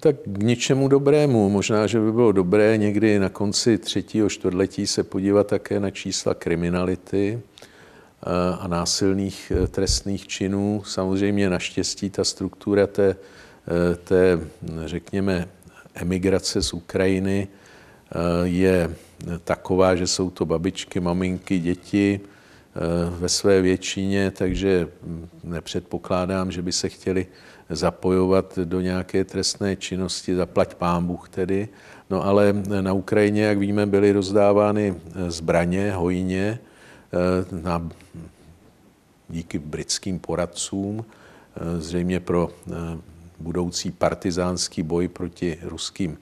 Tak 0.00 0.16
k 0.24 0.42
ničemu 0.42 0.88
dobrému. 0.88 1.48
Možná, 1.48 1.86
že 1.86 2.00
by 2.00 2.12
bylo 2.12 2.32
dobré 2.32 2.76
někdy 2.76 3.18
na 3.18 3.28
konci 3.28 3.78
třetího 3.78 4.28
čtvrtletí 4.28 4.86
se 4.86 5.02
podívat 5.02 5.46
také 5.46 5.80
na 5.80 5.90
čísla 5.90 6.34
kriminality 6.34 7.40
eh, 7.40 8.30
a 8.60 8.68
násilných 8.68 9.52
eh, 9.54 9.66
trestných 9.66 10.26
činů. 10.26 10.82
Samozřejmě 10.86 11.50
naštěstí 11.50 12.10
ta 12.10 12.24
struktura 12.24 12.86
té, 12.86 13.16
eh, 13.16 13.96
té 13.96 14.40
řekněme, 14.84 15.48
emigrace 15.94 16.62
z 16.62 16.72
Ukrajiny 16.72 17.48
je 18.44 18.94
taková, 19.44 19.96
že 19.96 20.06
jsou 20.06 20.30
to 20.30 20.46
babičky, 20.46 21.00
maminky, 21.00 21.58
děti 21.58 22.20
ve 23.18 23.28
své 23.28 23.62
většině, 23.62 24.30
takže 24.30 24.88
hm, 25.02 25.28
nepředpokládám, 25.44 26.52
že 26.52 26.62
by 26.62 26.72
se 26.72 26.88
chtěli 26.88 27.26
zapojovat 27.70 28.58
do 28.64 28.80
nějaké 28.80 29.24
trestné 29.24 29.76
činnosti, 29.76 30.34
zaplať 30.34 30.74
pán 30.74 31.06
Bůh 31.06 31.28
tedy. 31.28 31.68
No 32.10 32.24
ale 32.24 32.52
na 32.80 32.92
Ukrajině, 32.92 33.42
jak 33.42 33.58
víme, 33.58 33.86
byly 33.86 34.12
rozdávány 34.12 34.94
zbraně 35.28 35.92
hojně 35.92 36.58
eh, 36.58 37.62
na, 37.62 37.88
díky 39.28 39.58
britským 39.58 40.18
poradcům, 40.18 41.04
eh, 41.04 41.80
zřejmě 41.80 42.20
pro 42.20 42.50
eh, 42.50 42.72
budoucí 43.38 43.90
partizánský 43.90 44.82
boj 44.82 45.08
proti 45.08 45.58
ruským 45.62 46.18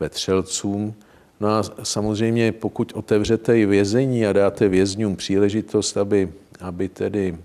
vetřelcům. 0.00 0.94
No 1.40 1.48
a 1.48 1.62
samozřejmě, 1.82 2.52
pokud 2.52 2.92
otevřete 2.94 3.58
i 3.58 3.66
vězení 3.66 4.26
a 4.26 4.32
dáte 4.32 4.68
vězňům 4.68 5.16
příležitost, 5.16 5.96
aby, 5.96 6.32
aby 6.60 6.88
tedy 6.88 7.38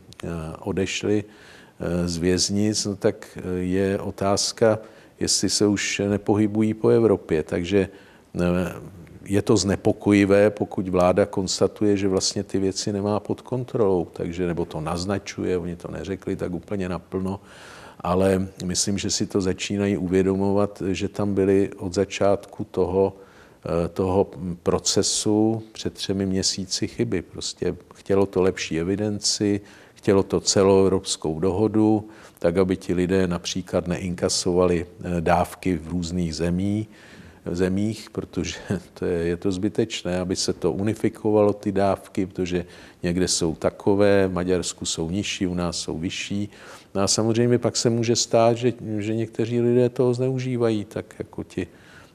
odešli 0.59 1.23
Eh, 1.23 1.50
z 2.05 2.17
věznic, 2.17 2.85
no 2.85 2.95
tak 2.95 3.37
eh, 3.37 3.41
je 3.59 3.99
otázka, 3.99 4.79
jestli 5.19 5.49
se 5.49 5.67
už 5.67 6.01
nepohybují 6.09 6.73
po 6.73 6.89
Evropě. 6.89 7.43
Takže 7.43 7.89
eh, 8.35 8.39
je 9.25 9.41
to 9.41 9.57
znepokojivé, 9.57 10.49
pokud 10.49 10.87
vláda 10.87 11.25
konstatuje, 11.25 11.97
že 11.97 12.07
vlastně 12.07 12.43
ty 12.43 12.59
věci 12.59 12.93
nemá 12.93 13.19
pod 13.19 13.41
kontrolou, 13.41 14.07
takže 14.13 14.47
nebo 14.47 14.65
to 14.65 14.81
naznačuje, 14.81 15.57
oni 15.57 15.75
to 15.75 15.91
neřekli 15.91 16.35
tak 16.35 16.53
úplně 16.53 16.89
naplno, 16.89 17.39
ale 17.99 18.47
myslím, 18.65 18.97
že 18.97 19.09
si 19.09 19.25
to 19.27 19.41
začínají 19.41 19.97
uvědomovat, 19.97 20.83
že 20.87 21.07
tam 21.07 21.33
byly 21.33 21.69
od 21.77 21.93
začátku 21.93 22.63
toho, 22.63 23.13
toho 23.93 24.29
procesu 24.63 25.63
před 25.71 25.93
třemi 25.93 26.25
měsíci 26.25 26.87
chyby. 26.87 27.21
Prostě 27.21 27.75
chtělo 27.93 28.25
to 28.25 28.41
lepší 28.41 28.79
evidenci, 28.79 29.61
Chtělo 30.01 30.23
to 30.23 30.39
celoevropskou 30.39 31.39
dohodu, 31.39 32.09
tak 32.39 32.57
aby 32.57 32.77
ti 32.77 32.93
lidé 32.93 33.27
například 33.27 33.87
neinkasovali 33.87 34.85
eh, 34.85 35.21
dávky 35.21 35.77
v 35.77 35.87
různých 35.87 36.35
zemí, 36.35 36.87
zemích, 37.51 38.09
protože 38.09 38.55
to 38.93 39.05
je, 39.05 39.27
je 39.27 39.37
to 39.37 39.51
zbytečné, 39.51 40.19
aby 40.19 40.35
se 40.35 40.53
to 40.53 40.71
unifikovalo, 40.71 41.53
ty 41.53 41.71
dávky, 41.71 42.25
protože 42.25 42.65
někde 43.03 43.27
jsou 43.27 43.55
takové, 43.55 44.27
v 44.27 44.33
Maďarsku 44.33 44.85
jsou 44.85 45.09
nižší, 45.09 45.47
u 45.47 45.53
nás 45.53 45.77
jsou 45.77 45.97
vyšší. 45.97 46.49
No 46.95 47.01
a 47.01 47.07
samozřejmě 47.07 47.57
pak 47.57 47.77
se 47.77 47.89
může 47.89 48.15
stát, 48.15 48.57
že, 48.57 48.73
že 48.97 49.15
někteří 49.15 49.61
lidé 49.61 49.89
toho 49.89 50.13
zneužívají, 50.13 50.85
tak 50.85 51.05
jako 51.19 51.43
ti, 51.43 51.67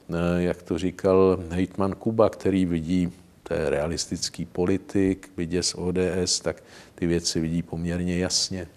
eh, 0.09 0.13
jak 0.43 0.61
to 0.61 0.77
říkal 0.77 1.39
hejtman 1.49 1.95
Kuba, 1.95 2.29
který 2.29 2.65
vidí 2.65 3.11
to 3.47 3.53
je 3.53 3.69
realistický 3.69 4.45
politik, 4.45 5.29
vidět 5.37 5.63
z 5.63 5.75
ODS, 5.75 6.39
tak 6.39 6.63
ty 6.99 7.07
věci 7.07 7.39
vidí 7.39 7.63
poměrně 7.63 8.17
jasně. 8.17 8.67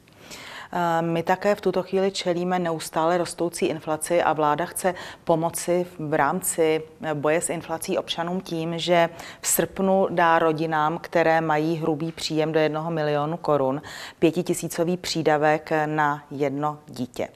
Eh, 0.72 1.02
my 1.02 1.22
také 1.22 1.54
v 1.54 1.60
tuto 1.60 1.82
chvíli 1.82 2.10
čelíme 2.10 2.58
neustále 2.58 3.18
rostoucí 3.18 3.66
inflaci 3.66 4.22
a 4.22 4.32
vláda 4.32 4.64
chce 4.64 4.94
pomoci 5.24 5.86
v 5.98 6.14
rámci 6.14 6.82
boje 7.14 7.40
s 7.40 7.50
inflací 7.50 7.98
občanům 7.98 8.40
tím, 8.40 8.78
že 8.78 9.08
v 9.40 9.46
srpnu 9.46 10.06
dá 10.10 10.38
rodinám, 10.38 10.98
které 10.98 11.40
mají 11.40 11.76
hrubý 11.76 12.12
příjem 12.12 12.52
do 12.52 12.58
jednoho 12.58 12.90
milionu 12.90 13.36
korun, 13.36 13.82
pětitisícový 14.18 14.96
přídavek 14.96 15.70
na 15.86 16.24
jedno 16.30 16.78
dítě. 16.86 17.28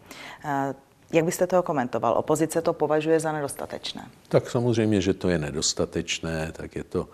Eh, 0.44 0.74
jak 1.12 1.24
byste 1.24 1.46
toho 1.46 1.62
komentoval? 1.62 2.14
Opozice 2.18 2.62
to 2.62 2.72
považuje 2.72 3.20
za 3.20 3.32
nedostatečné. 3.32 4.06
Tak 4.28 4.50
samozřejmě, 4.50 5.00
že 5.00 5.14
to 5.14 5.28
je 5.28 5.38
nedostatečné, 5.38 6.52
tak 6.52 6.76
je 6.76 6.84
to 6.84 7.08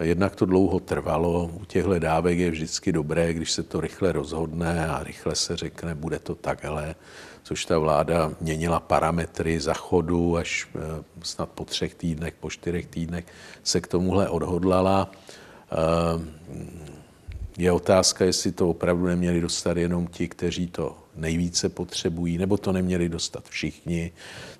Jednak 0.00 0.36
to 0.36 0.46
dlouho 0.46 0.80
trvalo, 0.80 1.50
u 1.60 1.64
těchto 1.64 1.98
dávek 1.98 2.38
je 2.38 2.50
vždycky 2.50 2.92
dobré, 2.92 3.32
když 3.32 3.52
se 3.52 3.62
to 3.62 3.80
rychle 3.80 4.12
rozhodne 4.12 4.88
a 4.88 5.02
rychle 5.02 5.34
se 5.34 5.56
řekne, 5.56 5.94
bude 5.94 6.18
to 6.18 6.34
takhle, 6.34 6.94
což 7.42 7.64
ta 7.64 7.78
vláda 7.78 8.32
měnila 8.40 8.80
parametry 8.80 9.60
zachodu 9.60 10.36
až 10.36 10.68
eh, 10.74 11.04
snad 11.22 11.48
po 11.48 11.64
třech 11.64 11.94
týdnech, 11.94 12.34
po 12.40 12.50
čtyřech 12.50 12.86
týdnech 12.86 13.24
se 13.62 13.80
k 13.80 13.86
tomuhle 13.86 14.28
odhodlala. 14.28 15.10
Eh, 15.72 15.76
je 17.58 17.72
otázka, 17.72 18.24
jestli 18.24 18.52
to 18.52 18.70
opravdu 18.70 19.06
neměli 19.06 19.40
dostat 19.40 19.76
jenom 19.76 20.06
ti, 20.06 20.28
kteří 20.28 20.66
to 20.66 21.05
nejvíce 21.16 21.68
potřebují, 21.68 22.38
nebo 22.38 22.56
to 22.56 22.72
neměli 22.72 23.08
dostat 23.08 23.48
všichni. 23.48 24.12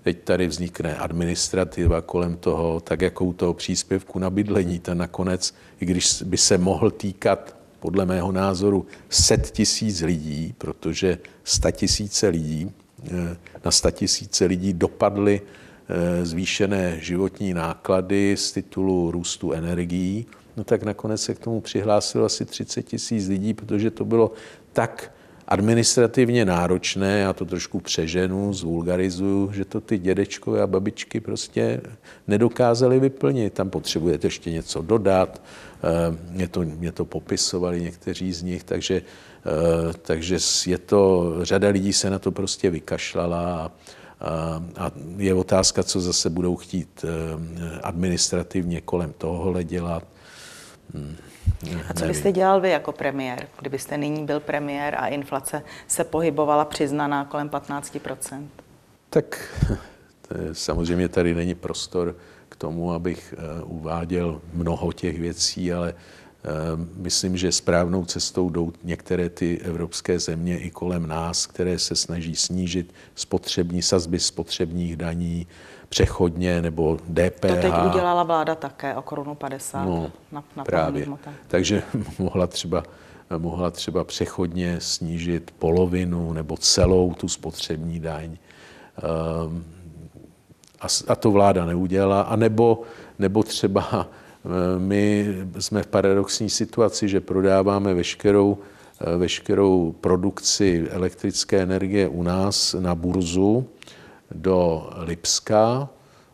Teď 0.03 0.19
tady 0.25 0.47
vznikne 0.47 0.97
administrativa 0.97 2.01
kolem 2.01 2.37
toho, 2.37 2.81
tak 2.81 3.01
jako 3.01 3.25
u 3.25 3.33
toho 3.33 3.55
příspěvku 3.55 4.19
na 4.19 4.31
bydlení. 4.31 4.79
Ten 4.79 4.99
nakonec, 4.99 5.55
i 5.81 5.87
když 5.87 6.23
by 6.23 6.37
se 6.37 6.59
mohl 6.59 6.91
týkat 6.91 7.57
podle 7.81 8.07
mého 8.07 8.33
názoru 8.33 8.87
set 9.11 9.51
tisíc 9.51 10.01
lidí, 10.01 10.55
protože 10.59 11.19
sta 11.45 11.71
tisíce 11.71 12.29
lidí, 12.29 12.71
eh, 13.05 13.37
na 13.65 13.71
sta 13.71 13.91
tisíce 13.91 14.45
lidí 14.45 14.73
dopadly 14.73 15.41
eh, 15.89 16.27
zvýšené 16.27 16.99
životní 17.01 17.55
náklady 17.55 18.37
z 18.37 18.53
titulu 18.53 19.11
růstu 19.11 19.53
energií, 19.53 20.27
no 20.57 20.65
tak 20.65 20.83
nakonec 20.83 21.23
se 21.23 21.35
k 21.35 21.39
tomu 21.39 21.61
přihlásilo 21.61 22.25
asi 22.25 22.45
30 22.45 22.83
tisíc 22.83 23.29
lidí, 23.29 23.55
protože 23.55 23.91
to 23.91 24.05
bylo 24.05 24.33
tak 24.73 25.16
administrativně 25.49 26.45
náročné, 26.45 27.19
já 27.19 27.33
to 27.33 27.45
trošku 27.45 27.81
přeženu, 27.81 28.53
zvulgarizuju, 28.53 29.53
že 29.53 29.65
to 29.65 29.81
ty 29.81 29.99
dědečkové 29.99 30.63
a 30.63 30.67
babičky 30.67 31.21
prostě 31.21 31.81
nedokázali 32.27 33.01
vyplnit. 33.01 33.53
Tam 33.53 33.71
potřebujete 33.71 34.27
ještě 34.27 34.51
něco 34.51 34.83
dodat, 34.83 35.43
eh, 35.43 36.17
mě 36.31 36.49
to, 36.49 36.61
mě 36.61 36.93
to 36.93 37.05
popisovali 37.05 37.83
někteří 37.83 38.33
z 38.33 38.43
nich, 38.43 38.65
takže, 38.65 39.03
eh, 39.47 39.93
takže 40.03 40.39
je 40.67 40.79
to, 40.79 41.35
řada 41.43 41.69
lidí 41.69 41.93
se 41.93 42.11
na 42.11 42.19
to 42.19 42.33
prostě 42.33 42.71
vykašlala 42.71 43.71
a, 44.21 44.63
a 44.77 44.91
je 45.17 45.35
otázka, 45.35 45.83
co 45.83 46.01
zase 46.01 46.31
budou 46.31 46.57
chtít 46.57 47.05
eh, 47.05 47.81
administrativně 47.83 48.81
kolem 48.81 49.15
tohohle 49.19 49.65
dělat. 49.65 50.05
Hmm. 50.95 51.17
A 51.89 51.95
co 51.95 52.05
byste 52.05 52.33
dělal 52.33 52.61
vy 52.61 52.71
jako 52.71 52.93
premiér, 52.93 53.49
kdybyste 53.61 53.99
nyní 53.99 54.27
byl 54.27 54.41
premiér 54.41 54.95
a 54.99 55.07
inflace 55.07 55.63
se 55.89 56.05
pohybovala 56.05 56.65
přiznaná 56.65 57.25
kolem 57.25 57.49
15% 57.49 58.47
Tak 59.11 59.55
samozřejmě 60.53 61.09
tady 61.09 61.35
není 61.35 61.55
prostor 61.55 62.17
k 62.49 62.57
tomu, 62.57 62.93
abych 62.93 63.35
eh, 63.39 63.63
uváděl 63.63 64.41
mnoho 64.53 64.93
těch 64.93 65.21
věcí, 65.21 65.73
ale 65.73 65.95
eh, 65.95 66.49
myslím, 66.97 67.37
že 67.37 67.53
správnou 67.53 68.05
cestou 68.05 68.51
jdou 68.51 68.73
některé 68.85 69.29
ty 69.29 69.61
evropské 69.61 70.19
země 70.19 70.59
i 70.59 70.71
kolem 70.71 71.07
nás, 71.07 71.47
které 71.47 71.79
se 71.79 71.97
snaží 71.97 72.37
snížit 72.37 72.95
spotřební 73.15 73.83
sazby 73.83 74.21
spotřebních 74.21 74.97
daní, 74.97 75.47
přechodně 75.89 76.63
nebo 76.63 76.97
DPH. 76.97 77.41
To 77.41 77.57
teď 77.57 77.73
udělala 77.87 78.23
vláda 78.23 78.55
také 78.55 78.95
o 78.95 79.03
korunu 79.03 79.35
50 79.35 79.85
no, 79.85 80.11
na, 80.33 80.45
na 80.57 80.65
právě. 80.65 81.07
Takže 81.49 81.83
mohla 82.19 82.47
třeba, 82.47 82.83
mohla 83.39 83.71
třeba 83.71 84.05
přechodně 84.05 84.77
snížit 84.81 85.51
polovinu 85.59 86.33
nebo 86.33 86.57
celou 86.57 87.15
tu 87.15 87.29
spotřební 87.29 88.01
daň. 88.01 88.37
Um, 89.47 89.65
a 91.09 91.15
to 91.15 91.31
vláda 91.31 91.65
neudělala, 91.65 92.21
anebo 92.21 92.83
nebo 93.19 93.43
třeba 93.43 94.09
my 94.79 95.35
jsme 95.59 95.83
v 95.83 95.87
paradoxní 95.87 96.51
situaci, 96.51 97.09
že 97.09 97.21
prodáváme 97.21 97.95
veškerou, 97.95 98.59
veškerou 99.17 99.93
produkci 99.93 100.87
elektrické 100.91 101.63
energie 101.63 102.09
u 102.09 102.23
nás 102.23 102.75
na 102.81 102.95
burzu 102.95 103.67
do 104.35 104.91
Lipska, 104.97 105.89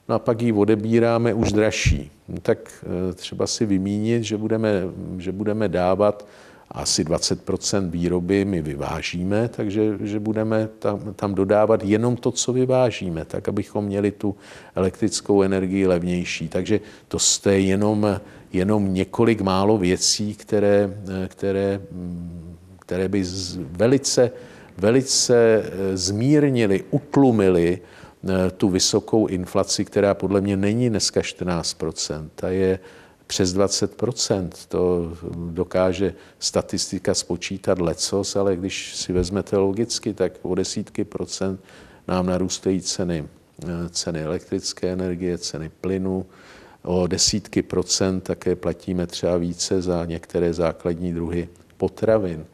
no 0.08 0.14
a 0.14 0.18
pak 0.18 0.42
ji 0.42 0.52
odebíráme 0.52 1.34
už 1.34 1.52
dražší. 1.52 2.10
No 2.28 2.40
tak 2.42 2.84
třeba 3.14 3.46
si 3.46 3.66
vymínit, 3.66 4.24
že 4.24 4.36
budeme, 4.36 4.70
že 5.18 5.32
budeme 5.32 5.68
dávat 5.68 6.26
asi 6.70 7.04
20% 7.04 7.90
výroby 7.90 8.44
my 8.44 8.62
vyvážíme, 8.62 9.48
takže 9.48 9.98
že 10.00 10.20
budeme 10.20 10.68
tam, 10.78 11.14
tam 11.16 11.34
dodávat 11.34 11.84
jenom 11.84 12.16
to, 12.16 12.32
co 12.32 12.52
vyvážíme, 12.52 13.24
tak 13.24 13.48
abychom 13.48 13.84
měli 13.84 14.10
tu 14.10 14.36
elektrickou 14.74 15.42
energii 15.42 15.86
levnější. 15.86 16.48
Takže 16.48 16.80
to 17.08 17.50
je 17.50 17.60
jenom, 17.60 18.20
jenom 18.52 18.94
několik 18.94 19.40
málo 19.40 19.78
věcí, 19.78 20.34
které, 20.34 20.94
které, 21.28 21.80
které 22.78 23.08
by 23.08 23.24
velice, 23.56 24.30
velice 24.78 25.62
eh, 25.64 25.96
zmírnili, 25.96 26.84
utlumili 26.90 27.78
eh, 27.78 28.50
tu 28.50 28.68
vysokou 28.68 29.26
inflaci, 29.26 29.84
která 29.84 30.14
podle 30.14 30.40
mě 30.40 30.56
není 30.56 30.90
dneska 30.90 31.20
14% 31.20 32.28
Ta 32.34 32.48
je 32.48 32.78
přes 33.26 33.54
20% 33.54 34.50
To 34.68 35.12
dokáže 35.36 36.14
statistika 36.38 37.14
spočítat 37.14 37.78
lecos, 37.78 38.36
ale 38.36 38.56
když 38.56 38.96
si 38.96 39.12
vezmete 39.12 39.56
logicky, 39.56 40.14
tak 40.14 40.32
o 40.42 40.54
desítky 40.54 41.04
procent 41.04 41.60
nám 42.08 42.26
narůstají 42.26 42.80
ceny, 42.80 43.24
eh, 43.64 43.88
ceny 43.88 44.22
elektrické 44.22 44.92
energie, 44.92 45.38
ceny 45.38 45.70
plynu, 45.80 46.26
o 46.82 47.06
desítky 47.06 47.62
procent 47.62 48.20
také 48.20 48.56
platíme 48.56 49.06
třeba 49.06 49.36
více 49.36 49.82
za 49.82 50.04
některé 50.04 50.54
základní 50.54 51.12
druhy 51.12 51.48
potravin. 51.76 52.46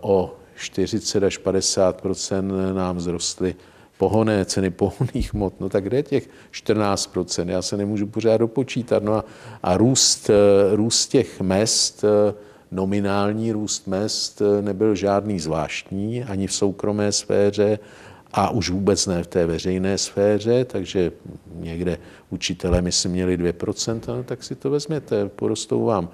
O 0.00 0.38
40 0.58 1.22
až 1.22 1.40
50% 1.40 2.74
nám 2.74 2.96
vzrostly 2.96 3.54
pohoné 3.98 4.44
ceny 4.44 4.70
pohonných 4.70 5.34
hmot, 5.34 5.60
no 5.60 5.68
tak 5.68 5.84
kde 5.84 5.96
je 5.96 6.02
těch 6.02 6.28
14%? 6.52 7.48
Já 7.48 7.62
se 7.62 7.76
nemůžu 7.76 8.06
pořád 8.06 8.36
dopočítat. 8.36 9.02
No 9.02 9.14
a, 9.14 9.24
a 9.62 9.76
růst, 9.76 10.30
eh, 10.30 10.76
růst 10.76 11.08
těch 11.08 11.40
mest, 11.40 12.04
eh, 12.04 12.34
nominální 12.70 13.52
růst 13.52 13.86
mest 13.86 14.42
eh, 14.42 14.62
nebyl 14.62 14.94
žádný 14.94 15.40
zvláštní, 15.40 16.24
ani 16.24 16.46
v 16.46 16.52
soukromé 16.52 17.12
sféře, 17.12 17.78
a 18.38 18.50
už 18.50 18.70
vůbec 18.70 19.06
ne 19.06 19.22
v 19.22 19.26
té 19.26 19.46
veřejné 19.46 19.98
sféře, 19.98 20.64
takže 20.64 21.12
někde 21.54 21.98
učitelé, 22.30 22.82
myslím, 22.82 23.12
měli 23.12 23.38
2%, 23.38 24.00
no, 24.08 24.22
tak 24.22 24.44
si 24.44 24.54
to 24.54 24.70
vezměte, 24.70 25.28
porostou 25.28 25.84
vám, 25.84 26.08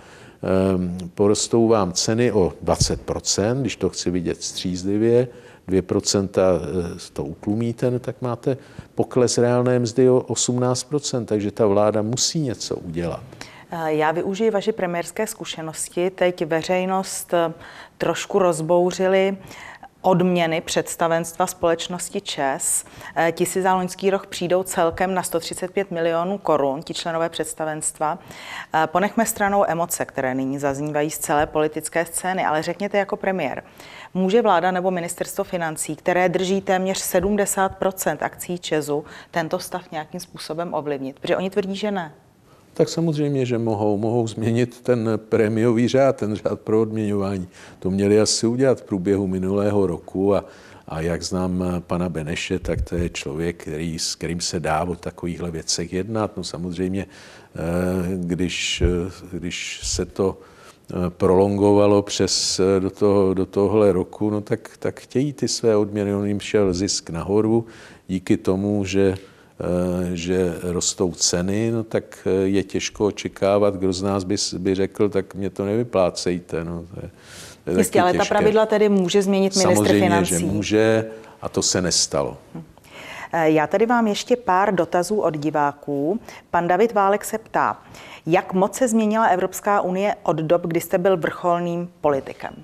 um, 0.75 1.11
porostou 1.15 1.69
vám 1.69 1.93
ceny 1.93 2.33
o 2.33 2.53
20%, 2.65 3.61
když 3.61 3.77
to 3.77 3.89
chci 3.89 4.11
vidět 4.11 4.43
střízlivě, 4.43 5.29
2% 5.69 6.29
eh, 6.39 7.11
to 7.13 7.25
utlumíte, 7.25 7.91
no 7.91 7.99
tak 7.99 8.17
máte 8.21 8.57
pokles 8.95 9.39
reálné 9.39 9.79
mzdy 9.79 10.11
o 10.11 10.21
18%, 10.21 11.25
takže 11.25 11.51
ta 11.51 11.67
vláda 11.67 12.03
musí 12.03 12.41
něco 12.41 12.77
udělat. 12.77 13.23
Eh, 13.71 13.95
já 13.95 14.13
využiji 14.13 14.51
vaše 14.51 14.73
premiérské 14.73 15.27
zkušenosti. 15.27 16.11
Teď 16.11 16.47
veřejnost 16.47 17.35
eh, 17.35 17.53
trošku 17.99 18.39
rozbouřili 18.39 19.37
odměny 20.05 20.61
představenstva 20.61 21.47
společnosti 21.47 22.21
ČES. 22.21 22.85
Eh, 23.17 23.33
ti 23.33 23.47
si 23.47 23.63
za 23.63 23.75
loňský 23.75 24.11
rok 24.11 24.27
přijdou 24.27 24.63
celkem 24.63 25.15
na 25.15 25.23
135 25.23 25.91
milionů 25.91 26.39
korun, 26.39 26.83
ti 26.83 26.95
členové 26.95 27.29
představenstva. 27.29 28.19
Eh, 28.75 28.87
ponechme 28.87 29.27
stranou 29.27 29.65
emoce, 29.69 30.05
které 30.05 30.35
nyní 30.35 30.59
zaznívají 30.59 31.11
z 31.11 31.19
celé 31.19 31.47
politické 31.47 32.05
scény, 32.05 32.45
ale 32.45 32.63
řekněte 32.63 32.99
jako 32.99 33.17
premiér, 33.17 33.63
může 34.15 34.43
vláda 34.43 34.71
nebo 34.71 34.91
ministerstvo 34.91 35.45
financí, 35.45 35.97
které 35.97 36.29
drží 36.29 36.61
téměř 36.61 36.99
70% 36.99 38.23
akcí 38.23 38.59
ČESu, 38.59 39.05
tento 39.31 39.59
stav 39.59 39.91
nějakým 39.91 40.21
způsobem 40.21 40.75
ovlivnit? 40.75 41.21
Protože 41.21 41.37
oni 41.37 41.51
tvrdí, 41.51 41.77
že 41.77 41.91
ne 41.91 42.13
tak 42.75 42.89
samozřejmě, 42.89 43.47
že 43.47 43.59
mohou. 43.59 43.99
Mohou 43.99 44.27
změnit 44.27 44.81
ten 44.81 45.11
prémiový 45.29 45.89
řád, 45.89 46.17
ten 46.17 46.35
řád 46.35 46.61
pro 46.61 46.83
odměňování. 46.83 47.49
To 47.79 47.91
měli 47.91 48.21
asi 48.21 48.47
udělat 48.47 48.81
v 48.81 48.83
průběhu 48.83 49.27
minulého 49.27 49.87
roku 49.87 50.35
a, 50.35 50.45
a 50.89 51.01
jak 51.01 51.23
znám 51.23 51.65
pana 51.87 52.09
Beneše, 52.09 52.59
tak 52.59 52.83
to 52.83 52.97
je 52.97 53.09
člověk, 53.09 53.63
který, 53.63 53.99
s 53.99 54.15
kterým 54.15 54.41
se 54.41 54.61
dá 54.61 54.85
o 54.85 54.95
takovýchhle 54.95 55.51
věcech 55.51 55.93
jednat. 55.93 56.37
No 56.37 56.45
samozřejmě, 56.45 57.07
eh, 57.07 57.59
když, 58.17 58.83
když 59.33 59.81
se 59.83 60.05
to 60.05 60.39
eh, 60.39 60.95
prolongovalo 61.09 62.03
přes 62.03 62.61
eh, 62.61 62.81
do, 62.81 62.91
toho, 62.91 63.35
do 63.35 63.47
tohohle 63.47 63.93
roku, 63.93 64.31
no 64.31 64.41
tak, 64.41 64.71
tak 64.79 65.01
chtějí 65.01 65.33
ty 65.33 65.49
své 65.49 65.77
odměny. 65.77 66.15
On 66.15 66.27
jim 66.27 66.41
šel 66.41 66.75
zisk 66.75 67.11
nahoru 67.11 67.67
díky 68.09 68.37
tomu, 68.37 68.85
že 68.85 69.15
že 70.13 70.55
rostou 70.63 71.13
ceny, 71.13 71.71
no 71.71 71.85
tak 71.85 72.05
eh, 72.27 72.31
je 72.31 72.63
těžko 72.63 73.07
očekávat, 73.07 73.77
kdo 73.77 73.93
z 73.93 74.03
nás 74.03 74.25
by, 74.25 74.37
by 74.59 74.75
řekl, 74.75 75.09
tak 75.09 75.35
mě 75.35 75.51
to 75.51 75.65
nevyplácejte. 75.65 76.65
No, 76.65 76.85
to 76.95 77.01
je, 77.03 77.11
to 77.65 77.71
je 77.71 77.79
Jistě, 77.79 78.01
ale 78.01 78.13
těžké. 78.13 78.25
ta 78.25 78.29
pravidla 78.29 78.67
tedy 78.67 78.89
může 78.89 79.23
změnit 79.23 79.57
ministr 79.57 79.75
Samozřejmě, 79.75 80.07
financí. 80.07 80.39
že 80.39 80.47
může 80.47 81.11
a 81.43 81.49
to 81.49 81.63
se 81.63 81.83
nestalo. 81.83 82.37
Eh, 83.33 83.51
já 83.51 83.67
tady 83.67 83.87
mám 83.87 84.07
ještě 84.07 84.37
pár 84.37 84.75
dotazů 84.75 85.21
od 85.21 85.37
diváků. 85.37 86.21
Pan 86.51 86.69
David 86.69 86.93
Válek 86.93 87.25
se 87.25 87.39
ptá, 87.39 87.83
jak 88.27 88.53
moc 88.53 88.75
se 88.77 88.89
změnila 88.89 89.27
Evropská 89.27 89.81
unie 89.81 90.15
od 90.23 90.37
dob, 90.37 90.63
kdy 90.63 90.81
jste 90.81 90.99
byl 90.99 91.17
vrcholným 91.17 91.91
politikem? 92.01 92.55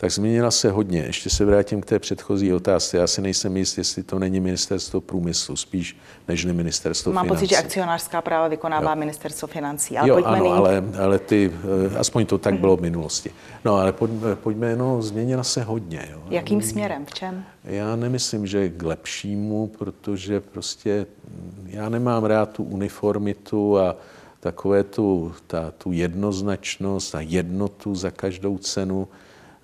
Tak 0.00 0.10
změnila 0.10 0.50
se 0.50 0.70
hodně. 0.70 1.00
Ještě 1.00 1.30
se 1.30 1.44
vrátím 1.44 1.80
k 1.80 1.86
té 1.86 1.98
předchozí 1.98 2.52
otázce. 2.52 2.96
Já 2.96 3.06
si 3.06 3.22
nejsem 3.22 3.56
jist, 3.56 3.78
jestli 3.78 4.02
to 4.02 4.18
není 4.18 4.40
ministerstvo 4.40 5.00
průmyslu, 5.00 5.56
spíš 5.56 5.96
než 6.28 6.44
ministerstvo 6.44 7.12
Mám 7.12 7.24
financí. 7.24 7.40
pocit, 7.40 7.54
že 7.54 7.56
akcionářská 7.56 8.22
práva 8.22 8.48
vykonává 8.48 8.90
jo. 8.90 8.96
ministerstvo 8.96 9.48
financí. 9.48 9.98
Ale 9.98 10.08
jo, 10.08 10.24
ano, 10.24 10.36
nyní... 10.36 10.56
ale, 10.56 10.84
ale 11.02 11.18
ty, 11.18 11.52
eh, 11.92 11.98
aspoň 11.98 12.26
to 12.26 12.38
tak 12.38 12.54
bylo 12.58 12.76
v 12.76 12.80
minulosti. 12.80 13.30
No, 13.64 13.76
ale 13.76 13.92
pojďme, 13.92 14.36
pojďme 14.36 14.76
no, 14.76 15.02
změnila 15.02 15.42
se 15.42 15.62
hodně. 15.62 16.08
Jo. 16.12 16.22
Jakým 16.30 16.62
směrem? 16.62 17.06
V 17.06 17.14
čem? 17.14 17.44
Já 17.64 17.96
nemyslím, 17.96 18.46
že 18.46 18.68
k 18.68 18.82
lepšímu, 18.82 19.66
protože 19.66 20.40
prostě 20.40 21.06
já 21.66 21.88
nemám 21.88 22.24
rád 22.24 22.50
tu 22.50 22.62
uniformitu 22.62 23.78
a 23.78 23.96
takové 24.40 24.84
tu, 24.84 25.32
ta, 25.46 25.72
tu 25.78 25.92
jednoznačnost 25.92 27.14
a 27.14 27.20
jednotu 27.20 27.94
za 27.94 28.10
každou 28.10 28.58
cenu. 28.58 29.08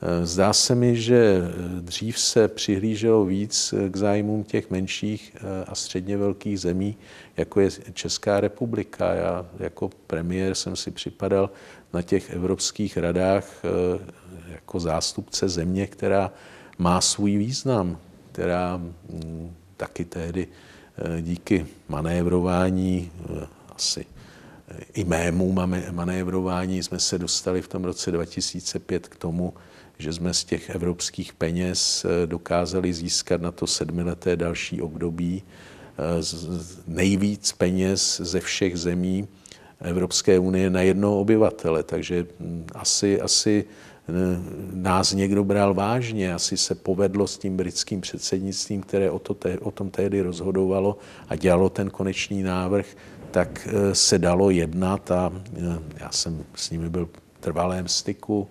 Eh, 0.02 0.26
zdá 0.26 0.52
se 0.52 0.74
mi, 0.74 0.96
že 0.96 1.16
eh, 1.16 1.80
dřív 1.80 2.18
se 2.18 2.48
přihlíželo 2.48 3.24
víc 3.24 3.72
eh, 3.72 3.90
k 3.90 3.96
zájmům 3.96 4.44
těch 4.44 4.70
menších 4.70 5.37
a 5.66 5.74
středně 5.74 6.16
velkých 6.16 6.61
zemí, 6.61 6.96
jako 7.37 7.61
je 7.61 7.70
Česká 7.92 8.40
republika. 8.40 9.14
Já 9.14 9.46
jako 9.59 9.90
premiér 10.07 10.54
jsem 10.54 10.76
si 10.76 10.90
připadal 10.90 11.50
na 11.92 12.02
těch 12.02 12.30
evropských 12.30 12.96
radách 12.96 13.62
jako 14.48 14.80
zástupce 14.80 15.48
země, 15.48 15.87
která 15.87 16.33
má 16.78 17.00
svůj 17.00 17.37
význam, 17.37 17.98
která 18.33 18.76
mm, 18.76 19.54
taky 19.76 20.04
tehdy 20.04 20.48
díky 21.20 21.66
manévrování 21.88 23.11
asi 23.76 24.07
i 24.94 25.04
mému 25.04 25.52
manévrování 25.90 26.83
jsme 26.83 26.98
se 26.98 27.18
dostali 27.18 27.62
v 27.62 27.68
tom 27.68 27.85
roce 27.85 28.11
2005 28.11 29.09
k 29.09 29.16
tomu, 29.16 29.54
že 29.98 30.12
jsme 30.12 30.35
z 30.35 30.44
těch 30.44 30.70
evropských 30.70 31.33
peněz 31.33 32.04
eh, 32.04 32.26
dokázali 32.26 32.92
získat 32.92 33.40
na 33.40 33.52
to 33.52 33.66
sedmileté 33.66 34.37
další 34.37 34.83
období 34.83 35.42
eh, 35.42 36.22
nejvíc 36.87 37.52
peněz 37.52 38.20
ze 38.24 38.40
všech 38.40 38.78
zemí 38.78 39.28
Evropské 39.80 40.38
unie 40.38 40.70
na 40.70 40.83
jednoho 40.83 41.20
obyvatele. 41.20 41.83
Takže 41.83 42.26
hm, 42.40 42.66
asi, 42.74 43.20
asi 43.20 43.64
eh, 43.64 44.12
nás 44.72 45.12
někdo 45.12 45.44
bral 45.44 45.74
vážně, 45.74 46.35
asi 46.35 46.57
se 46.57 46.74
povedlo 46.74 47.26
s 47.26 47.38
tím 47.38 47.57
britským 47.57 48.00
předsednictvím, 48.00 48.80
které 48.80 49.11
o, 49.11 49.18
to 49.18 49.35
te, 49.35 49.59
o 49.59 49.70
tom 49.70 49.90
tehdy 49.90 50.20
rozhodovalo 50.20 50.98
a 51.28 51.37
dělalo 51.37 51.70
ten 51.70 51.90
konečný 51.90 52.42
návrh, 52.42 52.87
tak 53.30 53.68
se 53.92 54.18
dalo 54.18 54.50
jednat 54.50 55.11
a 55.11 55.33
já 56.00 56.11
jsem 56.11 56.44
s 56.54 56.70
nimi 56.70 56.90
byl 56.90 57.07
v 57.07 57.40
trvalém 57.40 57.88
styku 57.88 58.48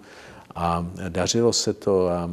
a 0.55 0.87
dařilo 1.09 1.53
se 1.53 1.73
to 1.73 2.07
a 2.07 2.29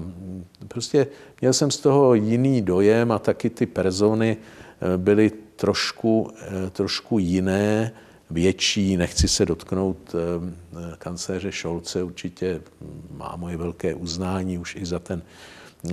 prostě 0.68 1.06
měl 1.40 1.52
jsem 1.52 1.70
z 1.70 1.78
toho 1.78 2.14
jiný 2.14 2.62
dojem 2.62 3.12
a 3.12 3.18
taky 3.18 3.50
ty 3.50 3.66
persony 3.66 4.36
eh, 4.36 4.98
byly 4.98 5.32
trošku, 5.56 6.30
eh, 6.42 6.70
trošku 6.70 7.18
jiné, 7.18 7.92
větší, 8.30 8.96
nechci 8.96 9.28
se 9.28 9.46
dotknout 9.46 10.14
eh, 10.14 10.96
kancléře 10.98 11.52
Šolce, 11.52 12.02
určitě 12.02 12.60
má 13.16 13.36
moje 13.36 13.56
velké 13.56 13.94
uznání 13.94 14.58
už 14.58 14.76
i 14.76 14.86
za 14.86 14.98
ten 14.98 15.22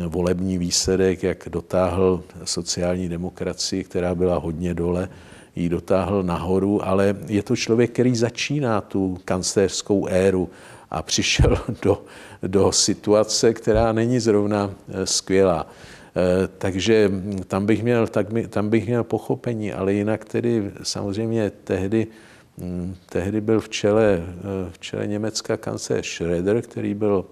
volební 0.08 0.58
výsledek, 0.58 1.24
jak 1.24 1.48
dotáhl 1.52 2.24
sociální 2.44 3.10
demokracii, 3.10 3.84
která 3.84 4.16
byla 4.16 4.38
hodně 4.38 4.74
dole, 4.74 5.10
ji 5.56 5.70
dotáhl 5.70 6.24
nahoru, 6.24 6.88
ale 6.88 7.16
je 7.28 7.44
to 7.44 7.56
člověk, 7.56 7.92
který 7.92 8.16
začíná 8.16 8.82
tu 8.82 9.18
kancléřskou 9.26 10.08
éru 10.08 10.50
a 10.90 11.02
přišel 11.02 11.58
do, 11.82 12.06
do 12.48 12.72
situace, 12.72 13.54
která 13.54 13.94
není 13.94 14.20
zrovna 14.20 14.72
skvělá. 15.04 15.68
Takže 16.58 17.12
tam 17.48 17.66
bych, 17.66 17.84
měl, 17.84 18.08
tak, 18.08 18.28
tam 18.50 18.70
bych 18.70 18.88
měl 18.88 19.04
pochopení, 19.04 19.74
ale 19.74 19.94
jinak 19.94 20.26
tedy 20.26 20.72
samozřejmě 20.84 21.52
tehdy 21.64 22.08
Mm, 22.62 22.96
tehdy 23.10 23.42
byl 23.42 23.60
v 23.60 23.70
čele, 23.70 24.24
eh, 24.28 24.72
v 24.72 24.80
čele 24.80 25.08
německá 25.08 25.58
kancléř 25.58 26.06
Schröder, 26.08 26.62
který 26.62 26.94
byl 26.94 27.26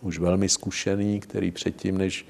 už 0.00 0.18
velmi 0.18 0.48
zkušený, 0.48 1.20
který 1.20 1.50
předtím, 1.50 1.98
než, 1.98 2.26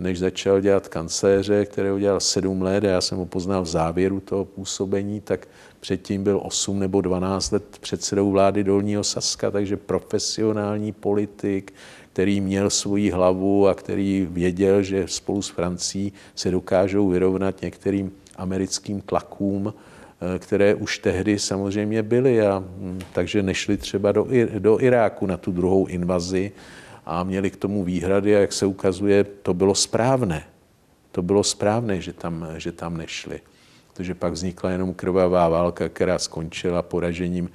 než 0.00 0.18
začal 0.18 0.60
dělat 0.60 0.88
kancléře, 0.88 1.64
který 1.64 1.90
udělal 1.90 2.20
sedm 2.20 2.62
let, 2.62 2.84
a 2.84 2.88
já 2.88 3.00
jsem 3.00 3.18
ho 3.18 3.26
poznal 3.26 3.62
v 3.62 3.66
závěru 3.66 4.20
toho 4.20 4.44
působení, 4.44 5.20
tak 5.20 5.48
předtím 5.80 6.24
byl 6.24 6.40
8 6.44 6.78
nebo 6.78 7.00
12 7.00 7.50
let 7.50 7.78
předsedou 7.80 8.30
vlády 8.30 8.64
Dolního 8.64 9.04
Saska, 9.04 9.50
takže 9.50 9.76
profesionální 9.76 10.92
politik, 10.92 11.74
který 12.12 12.40
měl 12.40 12.70
svoji 12.70 13.10
hlavu 13.10 13.68
a 13.68 13.74
který 13.74 14.28
věděl, 14.30 14.82
že 14.82 15.08
spolu 15.08 15.42
s 15.42 15.48
Francií 15.48 16.12
se 16.34 16.50
dokážou 16.50 17.08
vyrovnat 17.08 17.62
některým 17.62 18.12
americkým 18.36 19.00
tlakům, 19.00 19.72
Eh, 20.20 20.38
které 20.38 20.74
už 20.74 20.98
tehdy 20.98 21.38
samozřejmě 21.38 22.02
byly 22.02 22.42
a 22.42 22.58
hm, 22.58 23.00
takže 23.12 23.42
nešli 23.42 23.76
třeba 23.76 24.12
do, 24.12 24.26
do 24.58 24.80
Iráku 24.80 25.26
na 25.26 25.36
tu 25.36 25.52
druhou 25.52 25.86
invazi 25.86 26.52
a 27.06 27.24
měli 27.24 27.50
k 27.50 27.56
tomu 27.56 27.84
výhrady 27.84 28.36
a 28.36 28.38
jak 28.38 28.52
se 28.52 28.66
ukazuje, 28.66 29.24
to 29.24 29.54
bylo 29.54 29.74
správné. 29.74 30.44
To 31.12 31.22
bylo 31.22 31.44
správné, 31.44 32.00
že 32.00 32.12
tam, 32.12 32.46
že 32.56 32.72
tam 32.72 32.96
nešli. 32.96 33.40
Protože 33.98 34.14
pak 34.14 34.32
vznikla 34.32 34.70
jenom 34.70 34.94
krvavá 34.94 35.48
válka, 35.48 35.88
která 35.88 36.18
skončila 36.18 36.82
poražením 36.82 37.50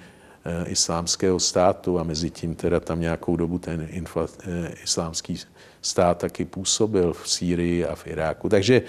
e, 0.45 0.69
islámského 0.69 1.39
státu 1.39 1.99
a 1.99 2.03
mezi 2.03 2.29
tím 2.29 2.55
teda 2.55 2.79
tam 2.79 2.99
nějakou 2.99 3.35
dobu 3.35 3.59
ten 3.59 3.87
infla, 3.89 4.27
e, 4.47 4.73
islámský 4.83 5.39
stát 5.81 6.17
taky 6.17 6.45
působil 6.45 7.13
v 7.13 7.29
Sýrii 7.29 7.85
a 7.85 7.95
v 7.95 8.07
Iráku. 8.07 8.49
Takže 8.49 8.81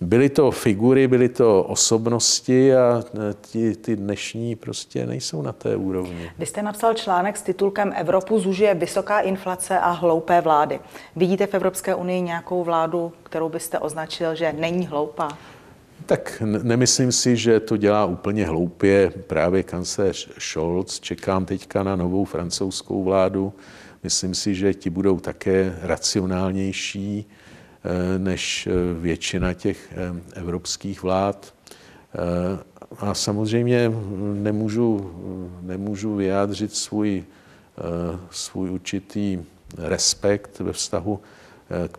byly 0.00 0.28
to 0.28 0.50
figury, 0.50 1.08
byly 1.08 1.28
to 1.28 1.62
osobnosti 1.62 2.74
a 2.74 3.02
e, 3.14 3.34
ti, 3.40 3.76
ty 3.76 3.96
dnešní 3.96 4.56
prostě 4.56 5.06
nejsou 5.06 5.42
na 5.42 5.52
té 5.52 5.76
úrovni. 5.76 6.30
Vy 6.38 6.46
jste 6.46 6.62
napsal 6.62 6.94
článek 6.94 7.36
s 7.36 7.42
titulkem 7.42 7.92
Evropu 7.96 8.38
zužije 8.38 8.74
vysoká 8.74 9.20
inflace 9.20 9.78
a 9.78 9.90
hloupé 9.90 10.40
vlády. 10.40 10.80
Vidíte 11.16 11.46
v 11.46 11.54
Evropské 11.54 11.94
unii 11.94 12.20
nějakou 12.20 12.64
vládu, 12.64 13.12
kterou 13.22 13.48
byste 13.48 13.78
označil, 13.78 14.34
že 14.34 14.52
není 14.52 14.86
hloupá? 14.86 15.28
Tak 16.06 16.42
nemyslím 16.62 17.12
si, 17.12 17.36
že 17.36 17.60
to 17.60 17.76
dělá 17.76 18.04
úplně 18.04 18.46
hloupě 18.46 19.12
právě 19.26 19.62
kancléř 19.62 20.30
Scholz. 20.38 21.00
Čekám 21.00 21.44
teďka 21.44 21.82
na 21.82 21.96
novou 21.96 22.24
francouzskou 22.24 23.04
vládu. 23.04 23.52
Myslím 24.02 24.34
si, 24.34 24.54
že 24.54 24.74
ti 24.74 24.90
budou 24.90 25.20
také 25.20 25.78
racionálnější 25.82 27.26
Eh, 27.86 28.18
než 28.18 28.66
eh, 28.66 28.70
většina 29.00 29.54
těch 29.54 29.92
eh, 29.92 30.38
evropských 30.40 31.02
vlád. 31.02 31.54
A 32.98 33.14
samozřejmě 33.14 33.92
nemůžu, 34.34 35.12
nemůžu 35.62 36.14
vyjádřit 36.14 36.74
svůj, 36.74 37.24
svůj 38.30 38.70
určitý 38.70 39.38
respekt 39.78 40.58
ve 40.60 40.72
vztahu 40.72 41.20
k 41.88 41.98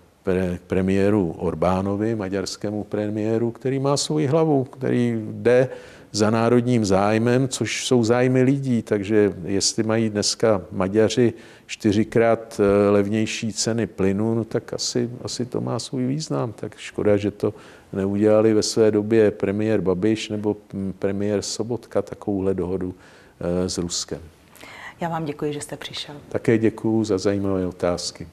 premiéru 0.68 1.36
Orbánovi, 1.38 2.16
maďarskému 2.16 2.84
premiéru, 2.84 3.52
který 3.52 3.80
má 3.80 3.98
svoji 3.98 4.28
hlavu, 4.28 4.64
který 4.64 5.24
jde 5.32 5.70
za 6.12 6.30
národním 6.30 6.86
zájmem, 6.86 7.48
což 7.48 7.88
jsou 7.88 8.04
zájmy 8.04 8.42
lidí. 8.42 8.82
Takže 8.82 9.34
jestli 9.46 9.84
mají 9.84 10.10
dneska 10.10 10.62
Maďaři 10.72 11.34
čtyřikrát 11.66 12.60
eh, 12.60 12.90
levnější 12.90 13.54
ceny 13.54 13.88
plynu, 13.88 14.36
no 14.36 14.44
tak 14.44 14.74
asi, 14.74 15.10
asi 15.24 15.46
to 15.46 15.62
má 15.62 15.80
svůj 15.80 16.06
význam. 16.06 16.54
Tak 16.54 16.78
škoda, 16.78 17.18
že 17.18 17.32
to 17.32 17.54
neudělali 17.94 18.54
ve 18.54 18.64
své 18.64 18.92
době 18.92 19.32
premiér 19.32 19.82
Babiš 19.82 20.30
nebo 20.30 20.58
premiér 21.00 21.42
Sobotka 21.42 22.02
takovouhle 22.02 22.54
dohodu 22.54 22.96
eh, 23.40 23.70
s 23.70 23.78
Ruskem. 23.78 24.20
Já 25.02 25.10
vám 25.10 25.26
děkuji, 25.26 25.54
že 25.54 25.62
jste 25.62 25.78
přišel. 25.78 26.16
Také 26.30 26.58
děkuji 26.58 27.04
za 27.04 27.18
zajímavé 27.18 27.68
otázky. 27.68 28.28